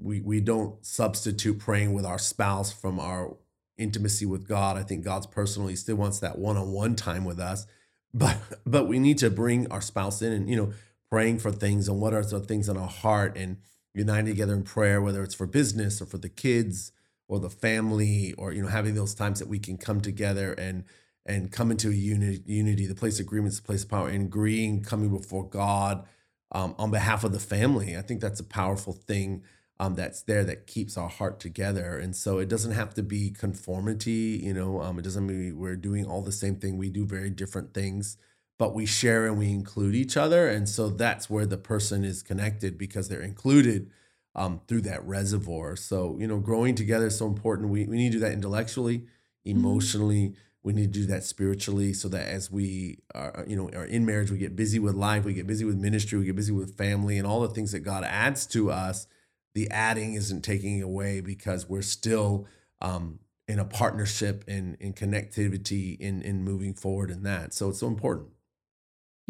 we 0.00 0.20
we 0.20 0.40
don't 0.40 0.84
substitute 0.84 1.58
praying 1.58 1.92
with 1.92 2.04
our 2.04 2.18
spouse 2.18 2.72
from 2.72 2.98
our 2.98 3.36
intimacy 3.78 4.26
with 4.26 4.48
God. 4.48 4.76
I 4.76 4.82
think 4.82 5.04
God's 5.04 5.26
personally 5.26 5.76
still 5.76 5.96
wants 5.96 6.18
that 6.20 6.38
one-on-one 6.38 6.96
time 6.96 7.24
with 7.24 7.38
us, 7.38 7.66
but 8.14 8.38
but 8.66 8.88
we 8.88 8.98
need 8.98 9.18
to 9.18 9.30
bring 9.30 9.70
our 9.70 9.80
spouse 9.80 10.22
in 10.22 10.32
and 10.32 10.48
you 10.48 10.56
know 10.56 10.72
praying 11.10 11.38
for 11.38 11.52
things 11.52 11.88
and 11.88 12.00
what 12.00 12.14
are 12.14 12.24
the 12.24 12.40
things 12.40 12.68
in 12.68 12.76
our 12.76 12.88
heart 12.88 13.36
and 13.36 13.56
uniting 13.94 14.26
together 14.26 14.54
in 14.54 14.62
prayer, 14.62 15.00
whether 15.00 15.22
it's 15.22 15.34
for 15.34 15.46
business 15.46 16.00
or 16.00 16.06
for 16.06 16.18
the 16.18 16.28
kids 16.28 16.92
or 17.30 17.38
the 17.38 17.48
family 17.48 18.34
or 18.36 18.52
you 18.52 18.60
know 18.60 18.68
having 18.68 18.94
those 18.94 19.14
times 19.14 19.38
that 19.38 19.48
we 19.48 19.58
can 19.58 19.78
come 19.78 20.00
together 20.00 20.52
and 20.54 20.84
and 21.24 21.52
come 21.52 21.70
into 21.70 21.88
a 21.88 21.92
unity 21.92 22.42
unity 22.44 22.86
the 22.86 22.94
place 22.94 23.20
of 23.20 23.26
agreement 23.26 23.52
is 23.52 23.60
the 23.60 23.66
place 23.66 23.84
of 23.84 23.88
power 23.88 24.08
and 24.08 24.26
agreeing 24.26 24.82
coming 24.82 25.08
before 25.10 25.48
god 25.48 26.04
um, 26.52 26.74
on 26.78 26.90
behalf 26.90 27.24
of 27.24 27.32
the 27.32 27.40
family 27.40 27.96
i 27.96 28.02
think 28.02 28.20
that's 28.20 28.40
a 28.40 28.44
powerful 28.44 28.92
thing 28.92 29.42
um, 29.78 29.94
that's 29.94 30.22
there 30.22 30.44
that 30.44 30.66
keeps 30.66 30.98
our 30.98 31.08
heart 31.08 31.40
together 31.40 31.96
and 31.96 32.14
so 32.14 32.38
it 32.38 32.48
doesn't 32.48 32.72
have 32.72 32.92
to 32.94 33.02
be 33.02 33.30
conformity 33.30 34.40
you 34.42 34.52
know 34.52 34.80
um, 34.82 34.98
it 34.98 35.02
doesn't 35.02 35.26
mean 35.26 35.58
we're 35.58 35.76
doing 35.76 36.06
all 36.06 36.22
the 36.22 36.32
same 36.32 36.56
thing 36.56 36.76
we 36.76 36.90
do 36.90 37.06
very 37.06 37.30
different 37.30 37.72
things 37.72 38.16
but 38.58 38.74
we 38.74 38.84
share 38.84 39.26
and 39.26 39.38
we 39.38 39.48
include 39.48 39.94
each 39.94 40.16
other 40.16 40.48
and 40.48 40.68
so 40.68 40.88
that's 40.90 41.30
where 41.30 41.46
the 41.46 41.56
person 41.56 42.04
is 42.04 42.22
connected 42.22 42.76
because 42.76 43.08
they're 43.08 43.22
included 43.22 43.90
um, 44.34 44.60
through 44.68 44.82
that 44.82 45.04
reservoir. 45.04 45.76
So, 45.76 46.16
you 46.18 46.26
know, 46.26 46.38
growing 46.38 46.74
together 46.74 47.06
is 47.06 47.18
so 47.18 47.26
important. 47.26 47.70
We, 47.70 47.84
we 47.86 47.96
need 47.96 48.12
to 48.12 48.18
do 48.18 48.20
that 48.20 48.32
intellectually, 48.32 49.06
emotionally. 49.44 50.34
We 50.62 50.74
need 50.74 50.92
to 50.92 51.00
do 51.00 51.06
that 51.06 51.24
spiritually 51.24 51.94
so 51.94 52.08
that 52.08 52.26
as 52.26 52.50
we 52.50 52.98
are, 53.14 53.44
you 53.46 53.56
know, 53.56 53.70
are 53.70 53.84
in 53.84 54.04
marriage, 54.04 54.30
we 54.30 54.38
get 54.38 54.56
busy 54.56 54.78
with 54.78 54.94
life, 54.94 55.24
we 55.24 55.32
get 55.32 55.46
busy 55.46 55.64
with 55.64 55.76
ministry, 55.76 56.18
we 56.18 56.26
get 56.26 56.36
busy 56.36 56.52
with 56.52 56.76
family 56.76 57.16
and 57.16 57.26
all 57.26 57.40
the 57.40 57.48
things 57.48 57.72
that 57.72 57.80
God 57.80 58.04
adds 58.04 58.46
to 58.48 58.70
us. 58.70 59.06
The 59.54 59.70
adding 59.70 60.14
isn't 60.14 60.42
taking 60.42 60.82
away 60.82 61.20
because 61.22 61.68
we're 61.68 61.82
still 61.82 62.46
um, 62.82 63.20
in 63.48 63.58
a 63.58 63.64
partnership 63.64 64.44
and 64.46 64.76
in 64.80 64.92
connectivity 64.92 65.98
in, 65.98 66.22
in 66.22 66.44
moving 66.44 66.74
forward 66.74 67.10
in 67.10 67.22
that. 67.22 67.54
So 67.54 67.70
it's 67.70 67.80
so 67.80 67.86
important. 67.86 68.28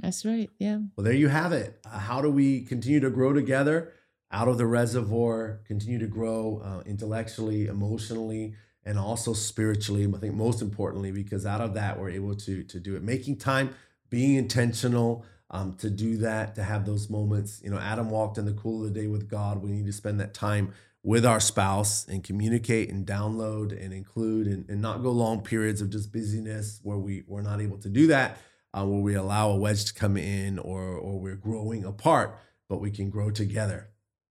That's 0.02 0.24
right. 0.24 0.50
Yeah. 0.58 0.78
Well, 0.96 1.04
there 1.04 1.14
you 1.14 1.28
have 1.28 1.52
it. 1.52 1.78
Uh, 1.84 1.98
how 1.98 2.20
do 2.22 2.30
we 2.30 2.62
continue 2.62 3.00
to 3.00 3.10
grow 3.10 3.32
together 3.32 3.92
out 4.32 4.48
of 4.48 4.58
the 4.58 4.66
reservoir, 4.66 5.60
continue 5.66 5.98
to 5.98 6.06
grow 6.06 6.62
uh, 6.64 6.82
intellectually, 6.86 7.66
emotionally, 7.66 8.54
and 8.84 8.98
also 8.98 9.32
spiritually? 9.32 10.06
I 10.14 10.18
think 10.18 10.34
most 10.34 10.62
importantly, 10.62 11.12
because 11.12 11.46
out 11.46 11.60
of 11.60 11.74
that, 11.74 11.98
we're 11.98 12.10
able 12.10 12.34
to, 12.36 12.62
to 12.64 12.80
do 12.80 12.96
it. 12.96 13.02
Making 13.02 13.36
time, 13.36 13.74
being 14.08 14.36
intentional 14.36 15.24
um, 15.50 15.74
to 15.74 15.90
do 15.90 16.16
that, 16.18 16.54
to 16.54 16.62
have 16.62 16.86
those 16.86 17.10
moments. 17.10 17.60
You 17.62 17.70
know, 17.70 17.78
Adam 17.78 18.10
walked 18.10 18.38
in 18.38 18.44
the 18.44 18.52
cool 18.52 18.84
of 18.84 18.92
the 18.92 19.00
day 19.00 19.06
with 19.06 19.28
God. 19.28 19.62
We 19.62 19.70
need 19.70 19.86
to 19.86 19.92
spend 19.92 20.20
that 20.20 20.34
time 20.34 20.72
with 21.02 21.24
our 21.24 21.40
spouse 21.40 22.06
and 22.08 22.22
communicate 22.22 22.90
and 22.90 23.06
download 23.06 23.72
and 23.72 23.92
include 23.92 24.46
and, 24.46 24.68
and 24.68 24.82
not 24.82 25.02
go 25.02 25.10
long 25.10 25.40
periods 25.40 25.80
of 25.80 25.90
just 25.90 26.12
busyness 26.12 26.78
where 26.82 26.98
we, 26.98 27.24
we're 27.26 27.40
not 27.40 27.60
able 27.60 27.78
to 27.78 27.88
do 27.88 28.06
that 28.08 28.36
uh, 28.72 28.84
where 28.84 29.00
we 29.00 29.14
allow 29.14 29.50
a 29.50 29.56
wedge 29.56 29.84
to 29.86 29.94
come 29.94 30.16
in 30.16 30.58
or 30.58 30.82
or 30.82 31.18
we're 31.18 31.36
growing 31.36 31.84
apart, 31.84 32.38
but 32.68 32.80
we 32.80 32.90
can 32.90 33.10
grow 33.10 33.30
together. 33.30 33.88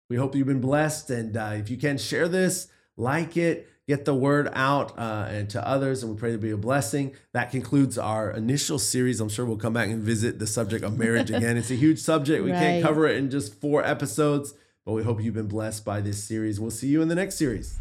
We 0.09 0.17
hope 0.17 0.35
you've 0.35 0.47
been 0.47 0.61
blessed. 0.61 1.09
And 1.09 1.35
uh, 1.35 1.51
if 1.55 1.69
you 1.69 1.77
can 1.77 1.97
share 1.97 2.27
this, 2.27 2.67
like 2.97 3.37
it, 3.37 3.67
get 3.89 4.05
the 4.05 4.13
word 4.13 4.47
out 4.53 4.97
uh, 4.99 5.25
and 5.29 5.49
to 5.49 5.67
others, 5.67 6.03
and 6.03 6.13
we 6.13 6.17
pray 6.17 6.31
to 6.31 6.37
be 6.37 6.51
a 6.51 6.57
blessing. 6.57 7.15
That 7.33 7.49
concludes 7.49 7.97
our 7.97 8.29
initial 8.29 8.77
series. 8.77 9.19
I'm 9.19 9.29
sure 9.29 9.47
we'll 9.47 9.57
come 9.57 9.73
back 9.73 9.89
and 9.89 10.03
visit 10.03 10.37
the 10.37 10.45
subject 10.45 10.85
of 10.85 10.95
marriage 10.99 11.31
again. 11.31 11.57
It's 11.57 11.71
a 11.71 11.75
huge 11.75 11.97
subject. 11.99 12.43
We 12.43 12.51
can't 12.51 12.83
cover 12.83 13.07
it 13.07 13.17
in 13.17 13.31
just 13.31 13.59
four 13.59 13.83
episodes, 13.83 14.53
but 14.85 14.91
we 14.91 15.01
hope 15.01 15.23
you've 15.23 15.33
been 15.33 15.47
blessed 15.47 15.85
by 15.85 16.01
this 16.01 16.23
series. 16.23 16.59
We'll 16.59 16.69
see 16.69 16.87
you 16.87 17.01
in 17.01 17.07
the 17.07 17.15
next 17.15 17.35
series. 17.35 17.79